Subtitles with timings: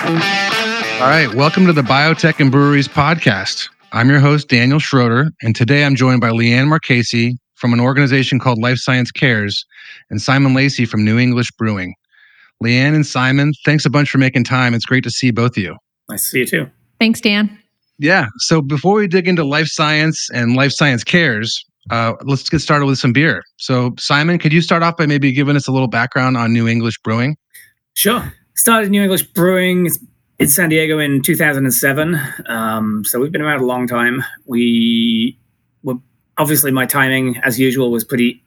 [0.00, 3.68] All right, welcome to the Biotech and Breweries podcast.
[3.92, 8.38] I'm your host, Daniel Schroeder, and today I'm joined by Leanne Marchese from an organization
[8.38, 9.66] called Life Science Cares
[10.08, 11.94] and Simon Lacey from New English Brewing.
[12.62, 14.72] Leanne and Simon, thanks a bunch for making time.
[14.72, 15.76] It's great to see both of you.
[16.08, 16.70] Nice to see you too.
[17.00, 17.58] Thanks, Dan.
[17.98, 18.26] Yeah.
[18.38, 22.86] So before we dig into life science and life science cares, uh, let's get started
[22.86, 23.42] with some beer.
[23.56, 26.68] So, Simon, could you start off by maybe giving us a little background on New
[26.68, 27.36] English Brewing?
[27.94, 28.32] Sure.
[28.58, 29.88] Started New English Brewing
[30.40, 32.20] in San Diego in 2007.
[32.46, 34.24] Um, so we've been around a long time.
[34.46, 35.38] We
[35.84, 35.94] were
[36.38, 38.44] obviously my timing, as usual, was pretty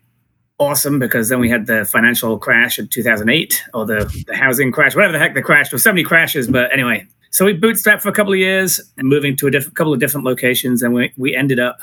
[0.59, 4.97] awesome because then we had the financial crash in 2008 or the, the housing crash,
[4.97, 5.71] whatever the heck the crash.
[5.71, 5.81] was.
[5.81, 7.07] so many crashes, but anyway.
[7.29, 10.01] So we bootstrapped for a couple of years and moving to a diff- couple of
[10.01, 11.79] different locations, and we we ended up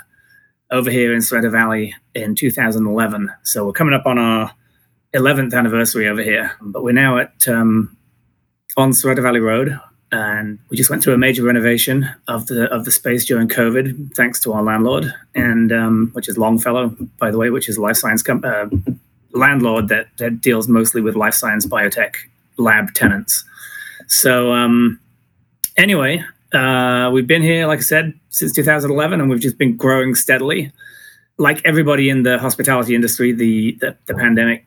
[0.71, 3.31] over here in Sorrento Valley in 2011.
[3.45, 4.55] So we're coming up on our
[5.15, 7.97] 11th anniversary over here, but we're now at um,
[8.79, 9.79] on Sorrento Valley Road,
[10.13, 14.15] and we just went through a major renovation of the of the space during COVID,
[14.15, 17.83] thanks to our landlord, and um, which is Longfellow, by the way, which is a
[17.83, 18.67] life science com- uh,
[19.33, 22.15] landlord that, that deals mostly with life science biotech
[22.57, 23.45] lab tenants.
[24.07, 25.01] So um,
[25.77, 30.15] anyway, uh, we've been here, like I said, since 2011, and we've just been growing
[30.15, 30.73] steadily.
[31.37, 34.67] Like everybody in the hospitality industry, the, the, the pandemic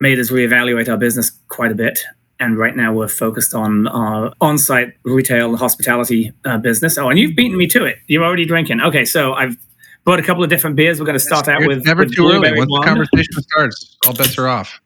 [0.00, 2.04] made us reevaluate our business quite a bit.
[2.40, 6.96] And right now we're focused on our on-site retail hospitality uh, business.
[6.96, 7.98] Oh, and you've beaten me to it.
[8.06, 8.80] You're already drinking.
[8.80, 9.56] Okay, so I've
[10.04, 10.98] brought a couple of different beers.
[10.98, 12.56] We're going to start out It's with never with too early.
[12.56, 14.80] Once the conversation starts, all bets are off.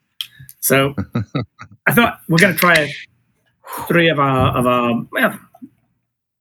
[0.61, 0.95] So
[1.87, 2.93] I thought we're going to try
[3.87, 5.39] three of our of our well,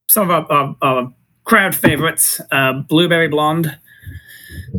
[0.09, 2.41] some of our, our, our crowd favorites.
[2.51, 3.77] Uh, Blueberry Blonde.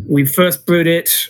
[0.08, 1.28] We first brewed it.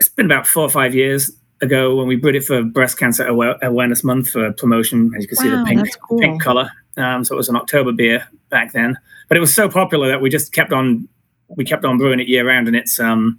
[0.00, 3.26] It's been about four or five years ago when we brewed it for Breast Cancer
[3.26, 5.12] Awareness Month for promotion.
[5.16, 6.18] As you can see, the pink cool.
[6.18, 6.70] pink color.
[6.96, 8.96] Um, so it was an October beer back then,
[9.28, 11.08] but it was so popular that we just kept on
[11.48, 13.38] we kept on brewing it year round, and it's um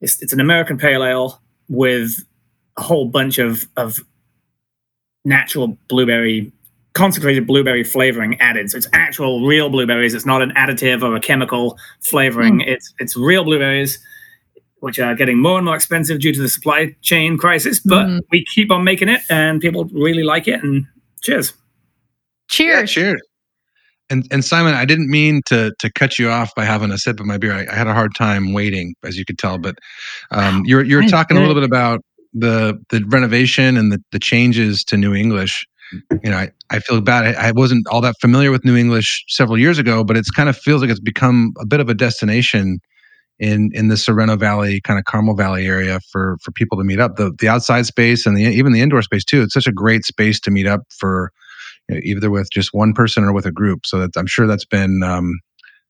[0.00, 2.24] it's it's an American pale ale with
[2.76, 4.00] a whole bunch of of
[5.24, 6.52] natural blueberry
[6.94, 8.70] concentrated blueberry flavoring added.
[8.70, 10.14] So it's actual real blueberries.
[10.14, 12.60] It's not an additive or a chemical flavoring.
[12.60, 13.98] It's it's real blueberries,
[14.82, 17.78] which are getting more and more expensive due to the supply chain crisis.
[17.78, 18.20] But Mhm.
[18.32, 20.60] we keep on making it, and people really like it.
[20.62, 20.86] And
[21.22, 21.52] cheers.
[22.48, 22.90] Cheers.
[22.90, 23.20] cheers.
[24.10, 27.20] And and Simon, I didn't mean to to cut you off by having a sip
[27.20, 27.52] of my beer.
[27.52, 29.56] I, I had a hard time waiting, as you could tell.
[29.56, 29.76] But
[30.32, 32.00] um, you're you're talking a little bit about
[32.34, 35.64] the the renovation and the the changes to New English.
[36.24, 37.36] You know, I, I feel bad.
[37.36, 40.48] I, I wasn't all that familiar with New English several years ago, but it's kind
[40.48, 42.80] of feels like it's become a bit of a destination
[43.42, 47.00] in in the Sorrento Valley, kind of Carmel Valley area for for people to meet
[47.00, 47.16] up.
[47.16, 49.42] The the outside space and the even the indoor space too.
[49.42, 51.32] It's such a great space to meet up for
[51.88, 53.84] you know, either with just one person or with a group.
[53.84, 55.40] So that I'm sure that's been um,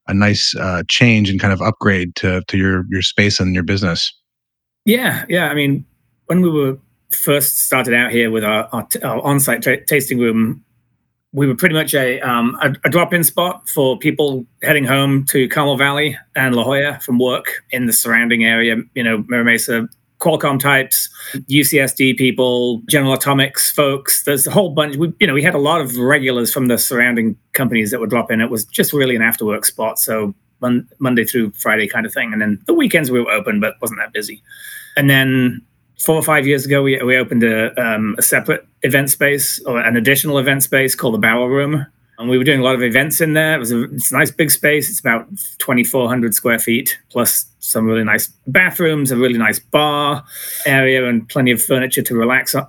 [0.08, 3.64] a nice uh, change and kind of upgrade to to your your space and your
[3.64, 4.10] business.
[4.86, 5.48] Yeah, yeah.
[5.48, 5.84] I mean,
[6.26, 6.78] when we were
[7.12, 10.64] first started out here with our, our, our on-site ta tasting room,
[11.32, 15.48] we were pretty much a, um, a, a drop-in spot for people heading home to
[15.48, 18.76] Carmel Valley and La Jolla from work in the surrounding area.
[18.94, 19.88] You know, Mira Mesa,
[20.20, 21.08] Qualcomm types,
[21.50, 24.24] UCSD people, General Atomics folks.
[24.24, 24.96] There's a whole bunch.
[24.96, 28.10] We, you know, we had a lot of regulars from the surrounding companies that would
[28.10, 28.40] drop in.
[28.40, 29.98] It was just really an after-work spot.
[29.98, 33.58] So mon- Monday through Friday kind of thing, and then the weekends we were open,
[33.58, 34.42] but wasn't that busy.
[34.98, 35.62] And then
[35.98, 39.80] four or five years ago, we, we opened a, um, a separate event space or
[39.80, 41.86] an additional event space called the Barrel Room.
[42.18, 43.54] And we were doing a lot of events in there.
[43.56, 44.90] It was a, it's a nice big space.
[44.90, 50.24] It's about 2,400 square feet, plus some really nice bathrooms, a really nice bar
[50.66, 52.66] area, and plenty of furniture to relax on.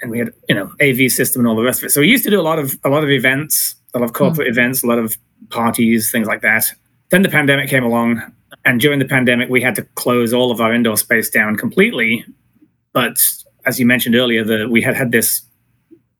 [0.00, 1.90] And we had, you know, AV system and all the rest of it.
[1.90, 4.12] So we used to do a lot of a lot of events, a lot of
[4.12, 5.16] corporate events, a lot of
[5.48, 6.64] parties, things like that.
[7.10, 8.22] Then the pandemic came along,
[8.64, 12.24] and during the pandemic, we had to close all of our indoor space down completely.
[12.96, 13.20] But
[13.66, 15.42] as you mentioned earlier, the, we had had this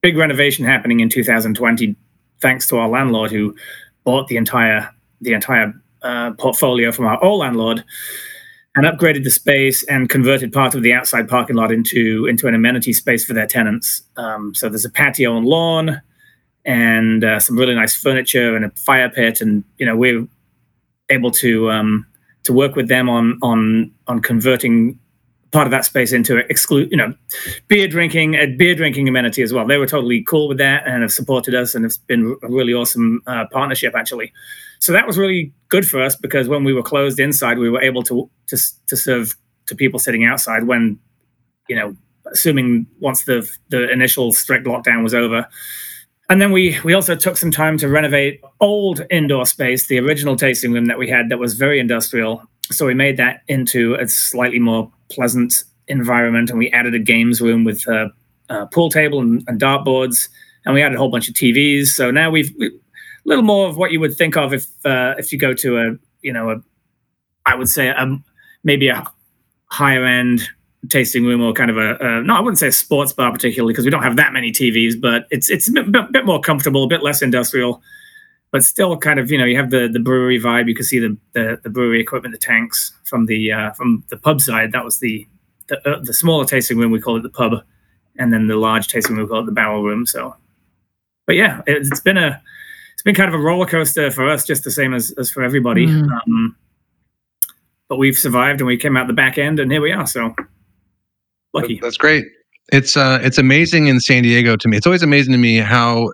[0.03, 1.97] big renovation happening in 2020,
[2.43, 3.57] thanks to our landlord who
[4.05, 4.91] bought the entire
[5.23, 7.83] the entire uh, portfolio from our old landlord
[8.75, 12.55] and upgraded the space and converted part of the outside parking lot into into an
[12.55, 14.03] amenity space for their tenants.
[14.19, 16.03] Um, so there's a patio and lawn,
[16.67, 20.29] and uh, some really nice furniture and a fire pit, and you know we're
[21.09, 22.07] able to um,
[22.43, 24.99] to work with them on on on converting
[25.53, 27.15] part of that space into exclude you know
[27.69, 29.67] beer drinking a beer drinking amenity as well.
[29.67, 32.75] They were totally cool with that and have supported us, and it's been a really
[32.75, 34.33] awesome uh, partnership actually.
[34.81, 37.83] So that was really good for us because when we were closed inside, we were
[37.83, 38.59] able to to
[38.89, 40.99] to serve to people sitting outside when
[41.69, 41.97] you know
[42.33, 45.47] assuming once the the initial strict lockdown was over
[46.29, 50.37] And then we we also took some time to renovate old indoor space, the original
[50.37, 52.43] tasting room that we had that was very industrial.
[52.71, 57.41] So we made that into a slightly more pleasant environment, and we added a games
[57.41, 58.11] room with a,
[58.49, 60.29] a pool table and, and dartboards,
[60.65, 61.89] and we added a whole bunch of TVs.
[61.89, 62.71] So now we've a
[63.25, 65.93] little more of what you would think of if uh, if you go to a
[66.23, 66.57] you know a
[67.45, 68.19] I would say a,
[68.65, 69.05] maybe a
[69.67, 70.43] higher end
[70.89, 73.73] tasting room or kind of a, a no, I wouldn't say a sports bar particularly
[73.73, 76.85] because we don't have that many TVs, but it's it's a bit, bit, more comfortable,
[76.85, 77.83] a bit less industrial,
[78.51, 80.69] but still kind of you know you have the the brewery vibe.
[80.69, 84.17] You can see the the, the brewery equipment, the tanks from the uh, from the
[84.17, 84.73] pub side.
[84.73, 85.27] That was the
[85.69, 86.91] the, uh, the smaller tasting room.
[86.93, 87.63] We call it the pub,
[88.19, 90.07] and then the large tasting room we call it the barrel room.
[90.07, 90.35] So,
[91.27, 92.41] but yeah, it, it's been a
[92.93, 95.43] it's been kind of a roller coaster for us, just the same as as for
[95.43, 95.87] everybody.
[95.87, 96.09] Mm.
[96.11, 96.57] Um,
[97.89, 100.07] but we've survived and we came out the back end, and here we are.
[100.07, 100.35] So
[101.53, 101.79] lucky.
[101.81, 102.25] That's great.
[102.73, 104.77] It's uh, it's amazing in San Diego to me.
[104.77, 106.11] It's always amazing to me how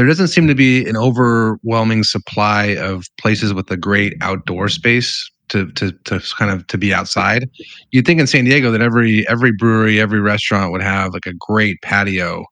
[0.00, 5.30] there doesn't seem to be an overwhelming supply of places with a great outdoor space
[5.50, 7.50] to to to kind of to be outside.
[7.90, 11.34] You'd think in San Diego that every every brewery, every restaurant would have like a
[11.34, 12.46] great patio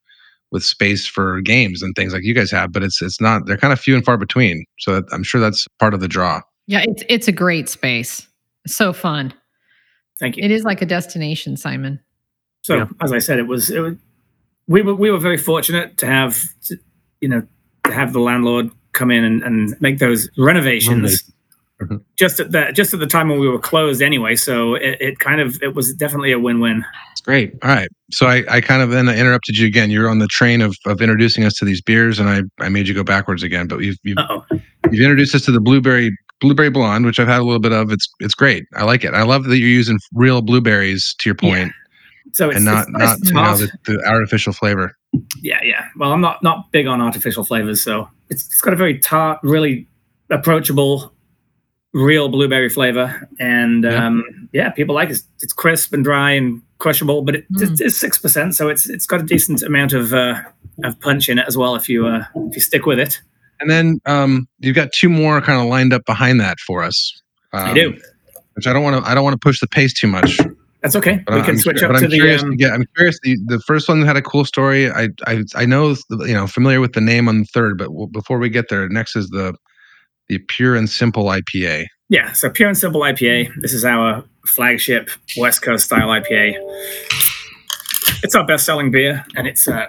[0.50, 3.46] with space for games and things like you guys have, but it's it's not.
[3.46, 4.66] They're kind of few and far between.
[4.80, 6.42] So I'm sure that's part of the draw.
[6.66, 8.28] Yeah, it's it's a great space.
[8.66, 9.32] So fun.
[10.20, 10.44] Thank you.
[10.44, 11.98] It is like a destination, Simon.
[12.60, 12.86] So yeah.
[13.00, 13.94] as I said, it was, it was
[14.66, 16.44] we were we were very fortunate to have
[17.20, 17.42] you know
[17.84, 21.22] to have the landlord come in and, and make those renovations
[21.80, 21.96] mm-hmm.
[22.16, 24.34] just at that just at the time when we were closed anyway.
[24.34, 26.84] So it, it kind of it was definitely a win win.
[27.12, 27.54] It's great.
[27.62, 27.88] All right.
[28.10, 29.90] So I, I kind of then interrupted you again.
[29.90, 32.88] You're on the train of, of introducing us to these beers, and I, I made
[32.88, 33.66] you go backwards again.
[33.66, 34.18] But you've you've,
[34.90, 37.90] you've introduced us to the blueberry blueberry blonde, which I've had a little bit of.
[37.92, 38.64] It's it's great.
[38.74, 39.14] I like it.
[39.14, 41.14] I love that you're using real blueberries.
[41.20, 41.68] To your point.
[41.68, 41.72] Yeah
[42.32, 44.96] so and not not you know, the, the, artificial flavor.
[45.40, 45.86] Yeah, yeah.
[45.96, 49.38] Well, I'm not not big on artificial flavors, so it's it's got a very tart,
[49.42, 49.86] really
[50.30, 51.12] approachable,
[51.92, 55.22] real blueberry flavor, and yeah, um, yeah people like it.
[55.40, 57.80] It's crisp and dry and crushable, but it, mm.
[57.80, 60.42] it's six percent, so it's it's got a decent amount of uh,
[60.84, 63.20] of punch in it as well if you uh, if you stick with it.
[63.60, 67.20] And then um, you've got two more kind of lined up behind that for us.
[67.52, 68.00] Um, I do.
[68.54, 69.10] Which I don't want to.
[69.10, 70.38] I don't want to push the pace too much.
[70.82, 71.22] That's okay.
[71.26, 72.16] But we can I'm switch up to I'm the.
[72.16, 73.18] Curious um, get, I'm curious.
[73.22, 74.90] The, the first one had a cool story.
[74.90, 78.38] I I I know you know familiar with the name on the third, but before
[78.38, 79.54] we get there, next is the
[80.28, 81.86] the pure and simple IPA.
[82.10, 83.50] Yeah, so pure and simple IPA.
[83.60, 86.54] This is our flagship West Coast style IPA.
[88.22, 89.86] It's our best selling beer, and it's uh,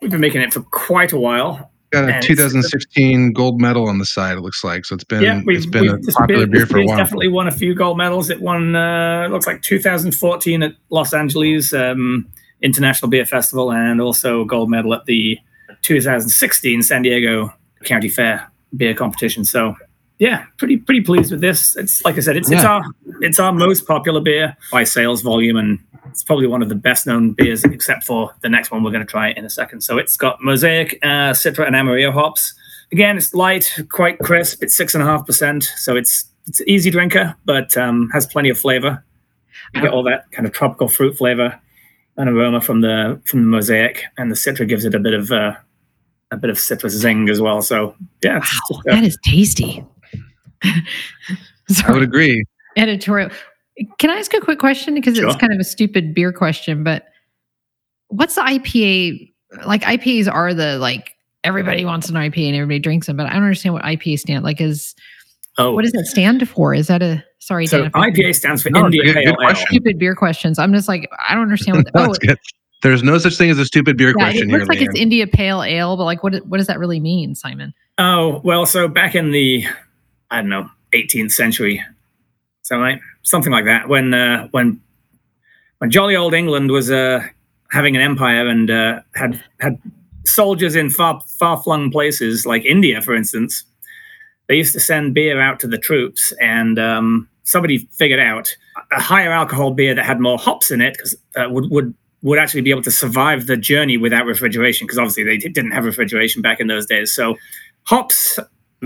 [0.00, 1.71] we've been making it for quite a while.
[1.92, 4.38] Got a 2016 gold medal on the side.
[4.38, 4.94] It looks like so.
[4.94, 6.96] It's been yeah, it's been a popular beer, beer for a while.
[6.96, 8.30] Definitely won a few gold medals.
[8.30, 8.74] It won.
[8.74, 12.26] Uh, looks like 2014 at Los Angeles um,
[12.62, 15.38] International Beer Festival, and also a gold medal at the
[15.82, 17.52] 2016 San Diego
[17.84, 19.44] County Fair beer competition.
[19.44, 19.76] So
[20.18, 21.76] yeah, pretty pretty pleased with this.
[21.76, 22.56] It's like I said, it's yeah.
[22.56, 22.84] it's our
[23.20, 27.06] it's our most popular beer by sales volume and it's probably one of the best
[27.06, 29.82] known beers, except for the next one we're going to try in a second.
[29.82, 32.54] So it's got Mosaic, uh, Citra, and Amarillo hops.
[32.90, 34.62] Again, it's light, quite crisp.
[34.62, 38.26] It's six and a half percent, so it's it's an easy drinker, but um, has
[38.26, 39.02] plenty of flavor.
[39.74, 41.58] You get all that kind of tropical fruit flavor
[42.16, 45.30] and aroma from the from the Mosaic, and the Citra gives it a bit of
[45.30, 45.54] uh,
[46.30, 47.62] a bit of citrus zing as well.
[47.62, 48.38] So yeah,
[48.70, 49.84] wow, that is tasty.
[50.64, 52.44] I would agree.
[52.76, 53.30] Editorial.
[53.98, 54.94] Can I ask a quick question?
[54.94, 55.26] Because sure.
[55.26, 57.06] it's kind of a stupid beer question, but
[58.08, 59.32] what's the IPA?
[59.66, 63.34] Like IPAs are the like everybody wants an IPA and everybody drinks them, but I
[63.34, 64.60] don't understand what IPA stand like.
[64.60, 64.94] Is
[65.58, 66.74] oh, what does that stand for?
[66.74, 67.66] Is that a sorry?
[67.66, 69.54] So Dan, IPA stands for no, India good, Pale Ale.
[69.54, 70.58] Stupid beer questions.
[70.58, 72.18] I'm just like I don't understand what.
[72.22, 72.36] The, oh,
[72.82, 74.50] there's no such thing as a stupid beer yeah, question.
[74.50, 74.90] It looks here, like Leanne.
[74.90, 77.72] it's India Pale Ale, but like what what does that really mean, Simon?
[77.98, 79.64] Oh well, so back in the
[80.30, 81.82] I don't know 18th century,
[82.62, 83.88] so like something like that.
[83.88, 84.80] When uh, when
[85.78, 87.26] when jolly old England was uh,
[87.70, 89.78] having an empire and uh, had had
[90.24, 93.64] soldiers in far far flung places like India, for instance,
[94.48, 98.54] they used to send beer out to the troops, and um, somebody figured out
[98.92, 102.38] a higher alcohol beer that had more hops in it because uh, would would would
[102.38, 106.40] actually be able to survive the journey without refrigeration because obviously they didn't have refrigeration
[106.40, 107.12] back in those days.
[107.12, 107.36] So
[107.82, 108.38] hops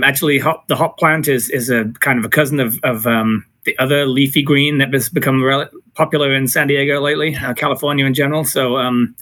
[0.03, 3.45] actually hop, the hop plant is is a kind of a cousin of of um,
[3.67, 8.07] the other leafy green that has become rel- popular in San Diego lately, uh, California
[8.07, 8.45] in general.
[8.45, 9.15] So um,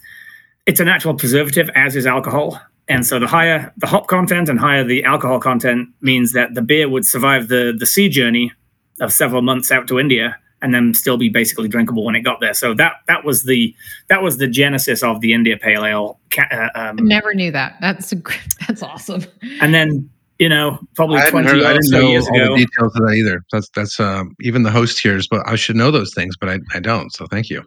[0.65, 2.59] it's a natural preservative, as is alcohol.
[2.87, 6.61] And so the higher the hop content and higher the alcohol content means that the
[6.61, 8.53] beer would survive the the sea journey
[9.01, 12.39] of several months out to India and then still be basically drinkable when it got
[12.39, 12.53] there.
[12.53, 13.75] So that that was the
[14.07, 16.19] that was the genesis of the India Pale Ale.
[16.37, 17.77] Uh, um, Never knew that.
[17.81, 18.21] That's a,
[18.67, 19.25] that's awesome.
[19.61, 22.55] And then you know, probably I twenty heard, I didn't know years all ago.
[22.55, 23.43] The details of that either.
[23.51, 26.59] That's that's um, even the host here, but I should know those things, but I,
[26.73, 27.11] I don't.
[27.13, 27.63] So thank you.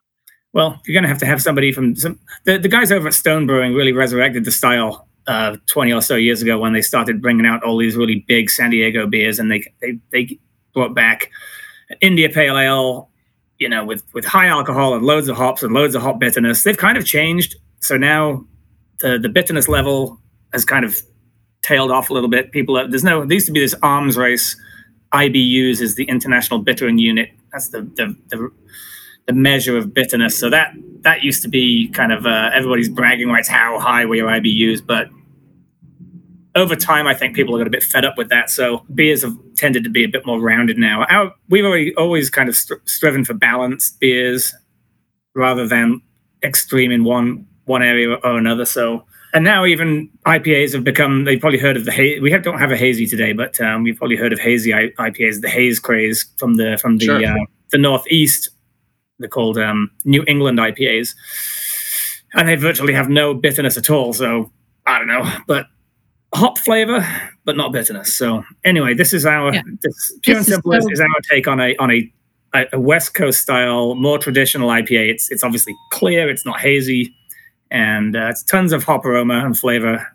[0.52, 2.18] Well, you're going to have to have somebody from some.
[2.44, 6.16] The, the guys over at Stone Brewing really resurrected the style uh, 20 or so
[6.16, 9.50] years ago when they started bringing out all these really big San Diego beers, and
[9.50, 10.38] they they they
[10.74, 11.30] brought back
[12.00, 13.08] India Pale Ale,
[13.58, 16.64] you know, with with high alcohol and loads of hops and loads of hop bitterness.
[16.64, 18.44] They've kind of changed, so now
[19.00, 20.18] the the bitterness level
[20.52, 21.00] has kind of
[21.68, 22.50] tailed off a little bit.
[22.50, 24.56] People, there's no there used to be this arms race.
[25.12, 27.30] IBUs is the International Bittering Unit.
[27.52, 28.50] That's the the, the
[29.26, 30.38] the measure of bitterness.
[30.38, 30.72] So that
[31.02, 34.84] that used to be kind of uh, everybody's bragging rights how high were your IBUs,
[34.84, 35.08] but
[36.54, 38.50] over time, I think people are got a bit fed up with that.
[38.50, 41.04] So beers have tended to be a bit more rounded now.
[41.04, 44.52] Our, we've already, always kind of striven for balanced beers
[45.34, 46.02] rather than
[46.42, 48.64] extreme in one one area or another.
[48.64, 49.04] So
[49.34, 51.24] and now even IPAs have become.
[51.24, 52.20] They've probably heard of the haze.
[52.20, 55.40] We have, don't have a hazy today, but um, we've probably heard of hazy IPAs,
[55.42, 57.26] the haze craze from the from the sure.
[57.26, 58.50] uh, the northeast.
[59.18, 61.14] They're called um, New England IPAs,
[62.34, 64.12] and they virtually have no bitterness at all.
[64.12, 64.50] So
[64.86, 65.66] I don't know, but
[66.34, 67.06] hop flavor,
[67.44, 68.14] but not bitterness.
[68.14, 69.62] So anyway, this is our yeah.
[69.82, 72.12] this pure this and simple is, so- is, our take on a on a
[72.54, 75.10] a West Coast style, more traditional IPA.
[75.10, 77.14] It's it's obviously clear, it's not hazy,
[77.70, 80.06] and uh, it's tons of hop aroma and flavor.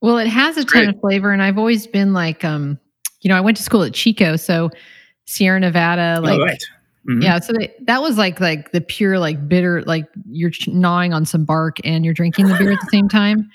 [0.00, 0.88] Well, it has a ton Great.
[0.94, 2.78] of flavor, and I've always been like, um,
[3.22, 4.70] you know, I went to school at Chico, so
[5.26, 6.38] Sierra Nevada, like.
[6.38, 6.62] Oh, right.
[7.06, 7.20] Mm-hmm.
[7.20, 11.26] Yeah, so they, that was like like the pure like bitter like you're gnawing on
[11.26, 13.50] some bark and you're drinking the beer at the same time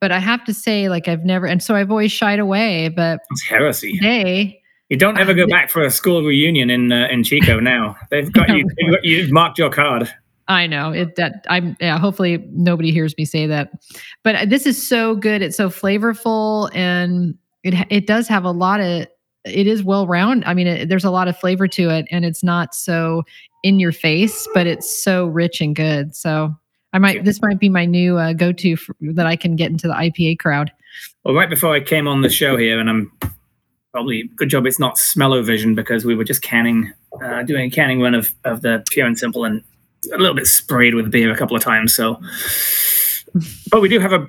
[0.00, 2.88] but I have to say, like I've never, and so I've always shied away.
[2.88, 3.92] But it's heresy.
[3.92, 7.96] Today, you don't ever go back for a school reunion in uh, in Chico now.
[8.10, 8.66] They've got you.
[9.02, 10.10] You've marked your card.
[10.50, 11.14] I know it.
[11.14, 11.76] That I'm.
[11.80, 11.96] Yeah.
[11.96, 13.70] Hopefully, nobody hears me say that.
[14.24, 15.42] But this is so good.
[15.42, 19.06] It's so flavorful, and it it does have a lot of.
[19.44, 20.44] It is well round.
[20.44, 23.22] I mean, it, there's a lot of flavor to it, and it's not so
[23.62, 26.16] in your face, but it's so rich and good.
[26.16, 26.52] So
[26.92, 27.24] I might.
[27.24, 30.40] This might be my new uh, go-to for, that I can get into the IPA
[30.40, 30.72] crowd.
[31.22, 33.12] Well, right before I came on the show here, and I'm
[33.92, 36.92] probably good job it's not Smellovision because we were just canning,
[37.22, 39.62] uh, doing a canning run of of the pure and simple, and
[40.12, 41.94] a little bit sprayed with beer a couple of times.
[41.94, 42.20] So,
[43.70, 44.26] but we do have a,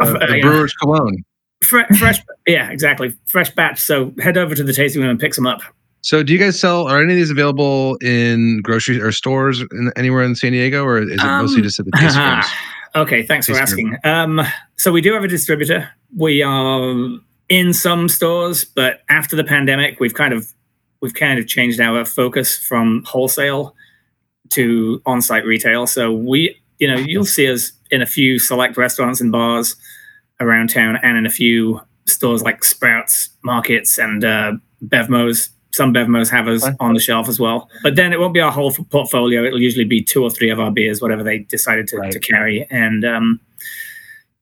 [0.00, 1.24] a, uh, a brewer's cologne.
[1.62, 3.80] Fresh, fresh, yeah, exactly, fresh batch.
[3.80, 5.62] So head over to the tasting room and pick some up.
[6.02, 6.86] So, do you guys sell?
[6.86, 10.98] Are any of these available in grocery or stores in, anywhere in San Diego, or
[10.98, 12.44] is it um, mostly just at the taste rooms?
[12.94, 13.96] Okay, thanks taste for asking.
[14.04, 14.42] Um,
[14.76, 15.88] so we do have a distributor.
[16.14, 17.08] We are
[17.48, 20.52] in some stores, but after the pandemic, we've kind of
[21.00, 23.74] we've kind of changed our focus from wholesale
[24.54, 25.86] to on-site retail.
[25.86, 29.76] So we, you know, you'll see us in a few select restaurants and bars
[30.40, 34.52] around town, and in a few stores like Sprouts, Markets, and uh,
[34.84, 37.68] Bevmos some Bevmos have us on the shelf as well.
[37.82, 39.42] But then it won't be our whole portfolio.
[39.42, 42.12] It'll usually be two or three of our beers, whatever they decided to, right.
[42.12, 42.64] to carry.
[42.70, 43.40] And, um,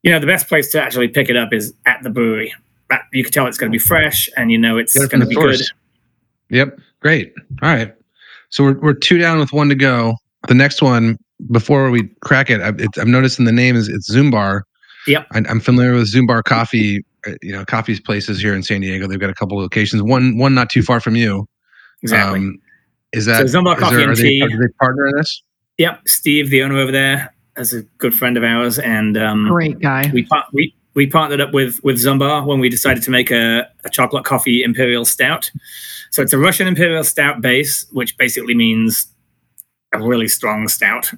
[0.02, 2.54] you know, the best place to actually pick it up is at the brewery.
[3.14, 5.34] You can tell it's going to be fresh and you know it's going to be
[5.34, 5.62] good.
[6.50, 6.78] Yep.
[7.00, 7.32] Great.
[7.62, 7.94] All right.
[8.52, 10.14] So we're, we're two down with one to go.
[10.46, 11.18] The next one,
[11.50, 14.62] before we crack it, I've, I'm noticing the name is it's Zumbar.
[15.06, 15.26] Yep.
[15.32, 19.06] I, I'm familiar with Zumbar Coffee uh, you know coffee places here in San Diego.
[19.06, 20.02] They've got a couple locations.
[20.02, 21.48] One one not too far from you.
[22.02, 22.40] Exactly.
[22.40, 22.58] Um,
[23.12, 24.40] is that so Zumbar Coffee there, and Tea?
[24.40, 25.42] They, are they partner in this?
[25.78, 29.78] Yep, Steve, the owner over there, is a good friend of ours, and um, great
[29.78, 30.10] guy.
[30.12, 33.90] We we we partnered up with with Zumbar when we decided to make a, a
[33.90, 35.50] chocolate coffee imperial stout.
[36.12, 39.06] So it's a Russian imperial stout base, which basically means
[39.92, 41.10] a really strong stout.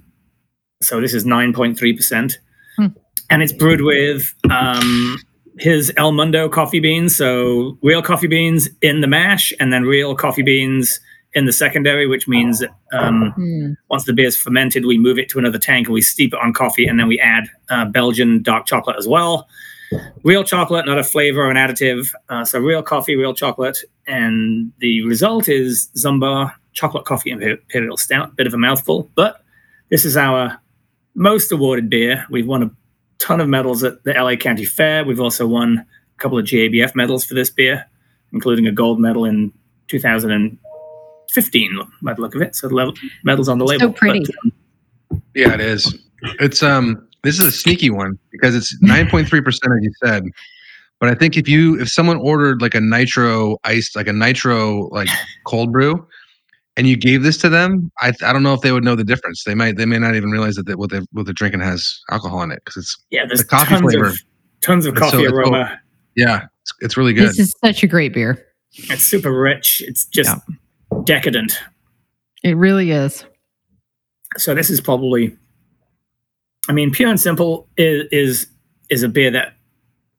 [0.80, 2.38] So this is nine point three percent,
[2.76, 2.86] hmm.
[3.28, 5.18] and it's brewed with um,
[5.58, 7.16] his El Mundo coffee beans.
[7.16, 11.00] So real coffee beans in the mash, and then real coffee beans
[11.32, 13.76] in the secondary, which means um, mm.
[13.90, 16.38] once the beer is fermented, we move it to another tank and we steep it
[16.40, 19.48] on coffee, and then we add uh, Belgian dark chocolate as well.
[20.22, 22.12] Real chocolate, not a flavor or an additive.
[22.28, 28.36] Uh, so real coffee, real chocolate, and the result is Zumbar chocolate coffee imperial stout.
[28.36, 29.42] Bit of a mouthful, but
[29.90, 30.60] this is our
[31.14, 32.26] most awarded beer.
[32.30, 32.70] We've won a
[33.18, 35.04] ton of medals at the LA County Fair.
[35.04, 35.86] We've also won a
[36.18, 37.84] couple of GABF medals for this beer,
[38.32, 39.52] including a gold medal in
[39.88, 42.56] 2015 by the look of it.
[42.56, 43.88] So the level, medals on the label.
[43.88, 44.20] So pretty.
[44.20, 44.52] But, um,
[45.34, 45.96] yeah, it is.
[46.40, 47.08] It's um.
[47.24, 50.24] This is a sneaky one because it's 9.3 percent, as you said.
[51.00, 54.88] But I think if you if someone ordered like a nitro iced like a nitro
[54.90, 55.08] like
[55.46, 56.06] cold brew,
[56.76, 59.04] and you gave this to them, I I don't know if they would know the
[59.04, 59.42] difference.
[59.44, 62.00] They might they may not even realize that they, what they what they're drinking has
[62.10, 64.06] alcohol in it because it's Yeah, there's The coffee tons flavor.
[64.06, 64.18] of
[64.60, 65.80] tons of It's so- coffee it's so- aroma.
[66.16, 67.28] yeah, it's, it's really good.
[67.30, 68.44] This is such a great beer.
[68.72, 69.82] It's super rich.
[69.86, 70.36] It's just
[71.04, 71.58] decadent.
[72.42, 73.24] It really is.
[74.36, 75.36] So this is probably,
[76.68, 78.46] I mean, pure and simple is is
[78.90, 79.54] is a beer that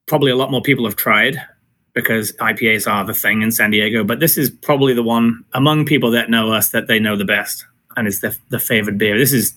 [0.06, 1.40] probably a lot more people have tried
[1.94, 4.04] because IPAs are the thing in San Diego.
[4.04, 7.24] But this is probably the one among people that know us that they know the
[7.24, 7.64] best
[7.96, 9.18] and is the the favorite beer.
[9.18, 9.54] This is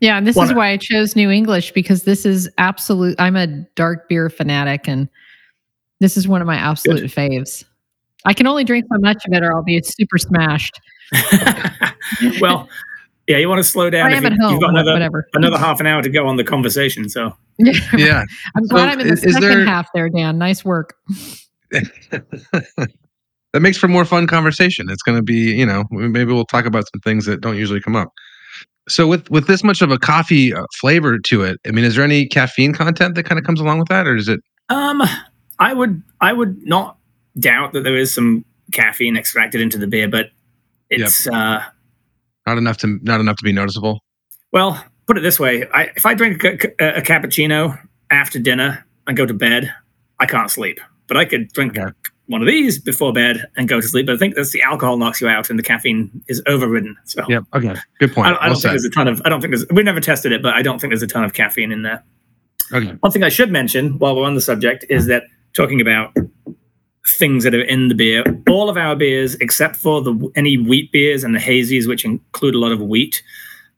[0.00, 3.14] Yeah, and this is why I chose New English because this is absolute.
[3.20, 3.46] I'm a
[3.76, 5.08] dark beer fanatic, and
[6.00, 7.64] this is one of my absolute faves.
[8.24, 10.80] I can only drink so much of it, or I'll be super smashed.
[12.40, 12.68] well,
[13.26, 13.36] yeah.
[13.38, 14.12] You want to slow down.
[14.12, 14.52] I am you, at home.
[14.52, 15.28] You've got another whatever.
[15.34, 17.08] another half an hour to go on the conversation.
[17.08, 17.72] So yeah,
[18.56, 20.38] I'm glad So I'm in the is- is second there- half there, Dan.
[20.38, 20.94] Nice work.
[21.70, 24.88] that makes for more fun conversation.
[24.90, 27.80] It's going to be, you know, maybe we'll talk about some things that don't usually
[27.80, 28.12] come up.
[28.88, 31.94] So with with this much of a coffee uh, flavor to it, I mean, is
[31.94, 34.40] there any caffeine content that kind of comes along with that, or is it?
[34.70, 35.02] Um,
[35.60, 36.96] I would I would not
[37.38, 40.30] doubt that there is some caffeine extracted into the beer, but
[40.90, 41.62] it's uh
[42.46, 44.00] Not enough to not enough to be noticeable.
[44.52, 47.78] well, put it this way: I, if I drink a, a, a cappuccino
[48.10, 49.72] after dinner and go to bed,
[50.18, 50.80] I can't sleep.
[51.08, 51.92] But I could drink Okay.
[52.26, 54.06] one of these before bed and go to sleep.
[54.06, 56.96] But I think that's the alcohol knocks you out, and the caffeine is overridden.
[57.04, 57.44] So Yep.
[57.54, 57.74] Okay.
[57.98, 58.26] Good point.
[58.28, 59.22] I, don't- I Well don't think there's a ton of.
[59.24, 59.66] I don't think there's.
[59.70, 62.02] We've never tested it, but I don't think there's a ton of caffeine in there.
[62.72, 62.92] Okay.
[63.00, 66.16] One thing I should mention while we're on the subject is that talking about
[67.18, 70.90] things that are in the beer, all of our beers, except for the any wheat
[70.92, 73.22] beers and the hazies, which include a lot of wheat,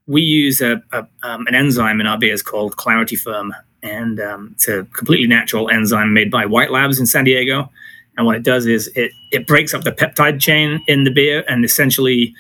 [0.07, 4.51] we use a, a um, an enzyme in our beers called Clarity Ferm, and um,
[4.53, 7.71] it's a completely natural enzyme made by White Labs in San Diego.
[8.17, 11.45] And what it does is it it breaks up the peptide chain in the beer
[11.49, 12.35] and essentially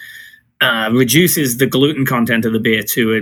[0.60, 3.20] uh, reduces the gluten content of the beer to a,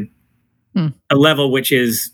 [0.74, 0.88] Hmm.
[1.10, 2.10] a level which is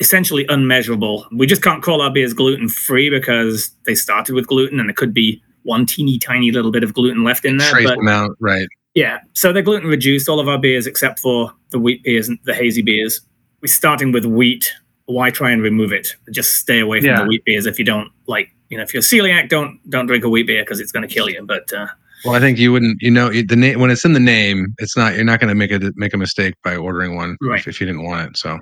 [0.00, 1.26] essentially unmeasurable.
[1.32, 4.94] We just can't call our beers gluten free because they started with gluten and there
[4.94, 7.70] could be one teeny tiny little bit of gluten left in there.
[7.70, 8.66] Trace But amount, right?
[8.94, 12.38] yeah, so they're gluten reduced, all of our beers except for the wheat beers and
[12.44, 13.20] the hazy beers.
[13.60, 14.72] We're starting with wheat.
[15.04, 16.14] Why try and remove it?
[16.30, 17.22] Just stay away from Yeah.
[17.22, 20.24] the wheat beers if you don't like, you know, if you're celiac, don't don't drink
[20.24, 21.44] a wheat beer because it's going to kill you.
[21.44, 21.88] But uh,
[22.24, 23.02] Well, I think you wouldn't.
[23.02, 25.14] You know, the name when it's in the name, it's not.
[25.14, 27.60] You're not going to make a make a mistake by ordering one Right.
[27.60, 28.36] if, if you didn't want it.
[28.38, 28.58] So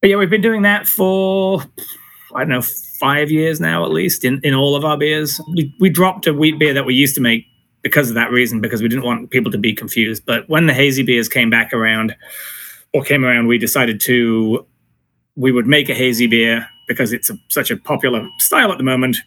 [0.00, 1.62] But yeah, we've been doing that for
[2.34, 2.62] I don't know
[2.98, 5.40] five years now at least in, in all of our beers.
[5.52, 7.46] We we dropped a wheat beer that we used to make
[7.82, 10.24] because of that reason because we didn't want people to be confused.
[10.26, 12.14] But when the hazy beers came back around
[12.92, 14.66] or came around, we decided to
[15.36, 18.84] we would make a hazy beer because it's a, such a popular style at the
[18.84, 19.18] moment.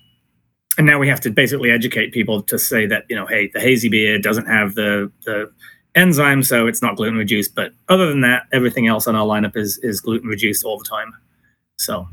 [0.78, 3.60] And now we have to basically educate people to say that you know, hey, the
[3.60, 5.52] hazy beer doesn't have the the
[5.96, 7.56] enzyme, so it's not gluten reduced.
[7.56, 10.86] But other than that, everything else on our lineup is is gluten reduced all the
[10.86, 11.12] time.
[11.78, 12.08] So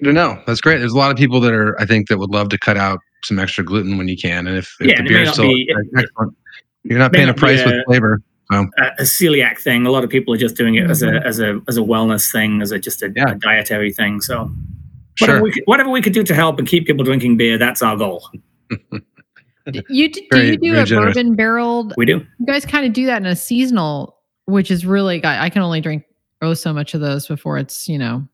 [0.00, 0.78] no, that's great.
[0.78, 2.98] There's a lot of people that are, I think, that would love to cut out
[3.24, 5.22] some extra gluten when you can, and if, if Yeah, the and it may beer
[5.22, 6.36] is still be- excellent,
[6.82, 8.20] you're not paying a price with a- flavor.
[8.50, 8.56] a,
[8.98, 9.86] a celiac thing.
[9.86, 11.24] A lot of people are just doing it as a Mhm.
[11.24, 13.30] as a as a wellness thing, as a just a, Yeah.
[13.30, 14.20] a dietary thing.
[14.20, 14.50] So
[15.20, 15.42] whatever Sure.
[15.42, 17.96] we could, whatever we could do to help and keep people drinking beer, that's our
[17.96, 18.28] goal.
[19.66, 21.14] You d- do Very- you do very a generous.
[21.14, 21.94] bourbon barreled?
[21.96, 22.24] We do.
[22.40, 25.22] You guys kind of do that in a seasonal, which is really.
[25.24, 26.04] I, I can only drink
[26.42, 28.26] oh so much of those before it's you know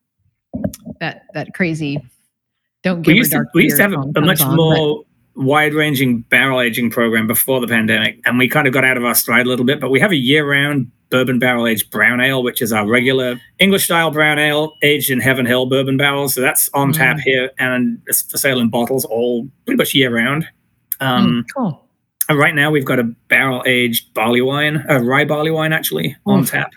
[0.99, 1.99] that that crazy.
[2.83, 4.41] Don't give We her used to dark we used to have a, a much comes
[4.41, 5.03] on, but- more
[5.35, 9.05] wide ranging barrel aging program before the pandemic, and we kind of got out of
[9.05, 9.79] our stride a little bit.
[9.79, 13.39] But we have a year round bourbon barrel aged brown ale, which is our regular
[13.59, 16.33] English style brown ale aged in Heaven Hill bourbon barrels.
[16.35, 17.21] So that's on tap Mm.
[17.21, 20.47] here and it's for sale in bottles all pretty much year round.
[20.99, 21.85] Um, Mm, cool.
[22.27, 26.15] And right now we've got a barrel aged barley wine, a rye barley wine actually
[26.27, 26.71] on tap.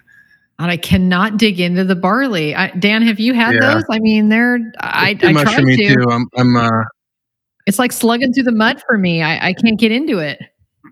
[0.58, 2.54] And I cannot dig into the barley.
[2.54, 3.74] I, Dan, have you had Yeah.
[3.74, 3.84] those?
[3.90, 5.94] I mean, they're I, Too I much tried for me to.
[5.94, 6.06] too.
[6.10, 6.84] I'm, I'm uh,
[7.66, 9.20] It's like slugging through the mud for me.
[9.22, 10.40] I, I can't get into it.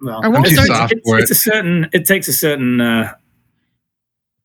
[0.03, 1.88] Well, I won't it's, too soft it's- for it's a certain.
[1.93, 3.14] It takes a certain uh,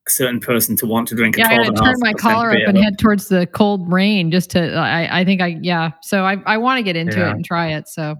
[0.07, 2.51] a certain person to want to drink a Yeah, I 12 gotta turn my collar
[2.51, 4.73] up and head towards the cold rain just to.
[4.75, 5.91] I, I think I yeah.
[6.01, 7.29] So I I want to get into Yeah.
[7.29, 7.87] it and try it.
[7.89, 8.15] So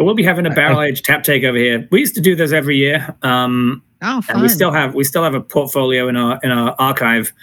[0.00, 1.86] But we'll be having a barrel aged tap take over here.
[1.90, 4.36] We used to do this every year, um, oh, fun.
[4.36, 7.34] and we still have we still have a portfolio in our in our archive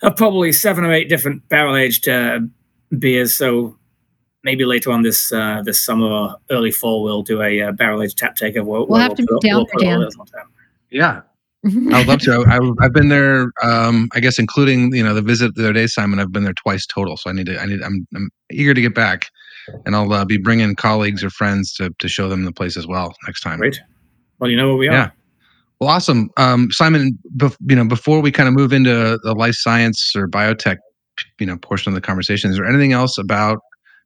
[0.00, 2.40] of probably seven or eight different barrel aged uh,
[2.98, 3.36] beers.
[3.36, 3.76] So
[4.44, 8.02] maybe later on this uh, this summer or early fall, we'll do a uh, barrel
[8.02, 8.54] aged tap take.
[8.54, 10.00] Where, We'll have to put- be down put there, Dan.
[10.00, 10.46] those on tap.
[10.90, 11.20] yeah.
[11.66, 12.46] I would love to.
[12.48, 13.52] I, I, I've been there.
[13.62, 16.18] Um, I guess including you know the visit the other day, Simon.
[16.18, 17.18] I've been there twice total.
[17.18, 17.60] So I need to.
[17.60, 17.82] I need.
[17.82, 19.26] I'm, I'm eager to get back,
[19.86, 22.86] and I'll uh, be bringing colleagues or friends to to show them the place as
[22.86, 23.58] well next time.
[23.58, 23.80] Great.
[24.38, 24.92] Well, you know where we are.
[24.92, 25.10] Yeah.
[25.80, 27.18] Well, awesome, um, Simon.
[27.36, 30.76] Bef- you know, before we kind of move into the life science or biotech,
[31.38, 33.60] you know, portion of the conversation, is there anything else about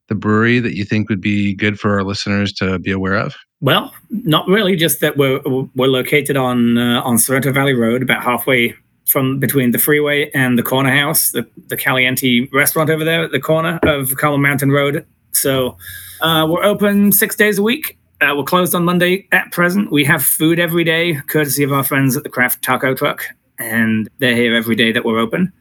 [0.08, 3.34] the brewery that you think would be good for our listeners to be aware of?
[3.60, 4.76] Well, not really.
[4.76, 5.40] Just that we're
[5.74, 8.74] we're located on uh, on Sorrento Valley Road, about halfway
[9.06, 13.32] from between the freeway and the corner house, the the Caliente restaurant over there at
[13.32, 15.04] the corner of Carmel Mountain Road.
[15.36, 15.76] So
[16.20, 17.98] uh, we're open six days a week.
[18.20, 19.90] Uh, we're closed on Monday at present.
[19.90, 23.24] We have food every day, courtesy of our friends at the Craft Taco Truck,
[23.58, 25.52] and they're here every day that we're open.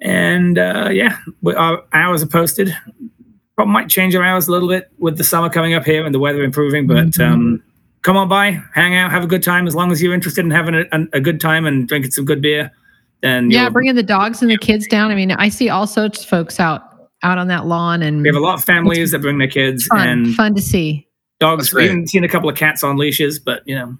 [0.00, 2.76] And uh, yeah, we, our hours are posted.
[3.56, 6.14] Probably might change our hours a little bit with the summer coming up here and
[6.14, 7.32] the weather improving, but mm-hmm.
[7.32, 7.62] um,
[8.02, 9.66] come on by, hang out, have a good time.
[9.66, 12.24] As long as you're interested in having a, a, a good time and drinking some
[12.24, 12.70] good beer,
[13.22, 15.10] then yeah, bringing the dogs and the kids down.
[15.10, 16.93] I mean, I see all sorts of folks out
[17.24, 19.86] out on that lawn, and we have a lot of families that bring their kids.
[19.86, 21.08] Fun, and fun to see.
[21.40, 21.74] Dogs.
[21.74, 23.96] We haven't seen a couple of cats on leashes, but you know,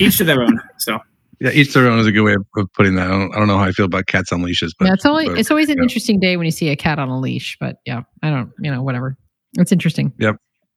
[0.00, 0.60] each to their own.
[0.78, 0.98] So.
[1.40, 3.08] Yeah, each to their own is a good way of, of putting that.
[3.08, 5.04] I don't, I don't know how I feel about cats on leashes, but yeah, it's
[5.04, 7.56] always but, it's always an interesting day when you see a cat on a leash.
[7.58, 9.18] But yeah, I don't, you know, whatever.
[9.58, 10.12] It's interesting.
[10.20, 10.36] Yep.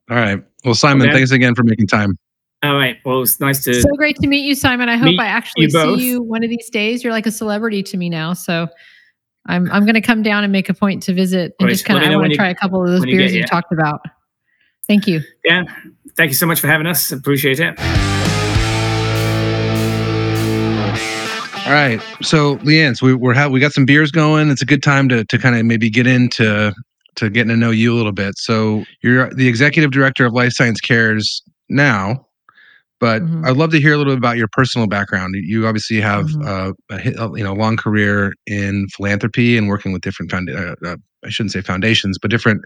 [0.09, 0.43] All right.
[0.65, 1.17] Well, Simon, okay.
[1.17, 2.17] thanks again for making time.
[2.63, 2.97] All right.
[3.05, 4.89] Well, it's nice to so great to meet you, Simon.
[4.89, 7.03] I hope I actually you see you one of these days.
[7.03, 8.67] You're like a celebrity to me now, so
[9.47, 11.71] I'm I'm going to come down and make a point to visit and right.
[11.71, 13.71] just kind of I want to try a couple of those beers you, you talked
[13.71, 14.01] about.
[14.87, 15.21] Thank you.
[15.43, 15.63] Yeah.
[16.15, 17.11] Thank you so much for having us.
[17.11, 17.79] Appreciate it.
[21.67, 22.01] All right.
[22.21, 24.49] So, Leanne, so we, we're ha- we got some beers going.
[24.49, 26.73] It's a good time to to kind of maybe get into
[27.15, 28.37] to getting to know you a little bit.
[28.37, 32.25] So, you're the executive director of Life Science Cares now,
[32.99, 33.45] but mm-hmm.
[33.45, 35.35] I'd love to hear a little bit about your personal background.
[35.37, 36.85] You obviously have mm-hmm.
[36.89, 40.95] uh, a, you know long career in philanthropy and working with different found- uh, uh,
[41.25, 42.61] I shouldn't say foundations, but different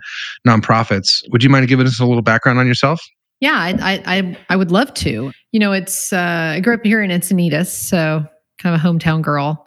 [0.47, 1.23] nonprofits.
[1.31, 3.01] Would you mind giving us a little background on yourself?
[3.39, 5.31] Yeah, I I I would love to.
[5.51, 8.25] You know, it's uh, I grew up here in Encinitas, so
[8.59, 9.65] kind of a hometown girl.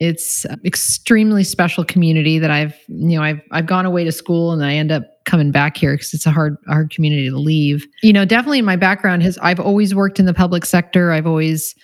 [0.00, 4.64] It's extremely special community that I've you know I've I've gone away to school and
[4.64, 7.86] I end up coming back here because it's a hard hard community to leave.
[8.02, 11.12] You know, definitely in my background has I've always worked in the public sector.
[11.12, 11.74] I've always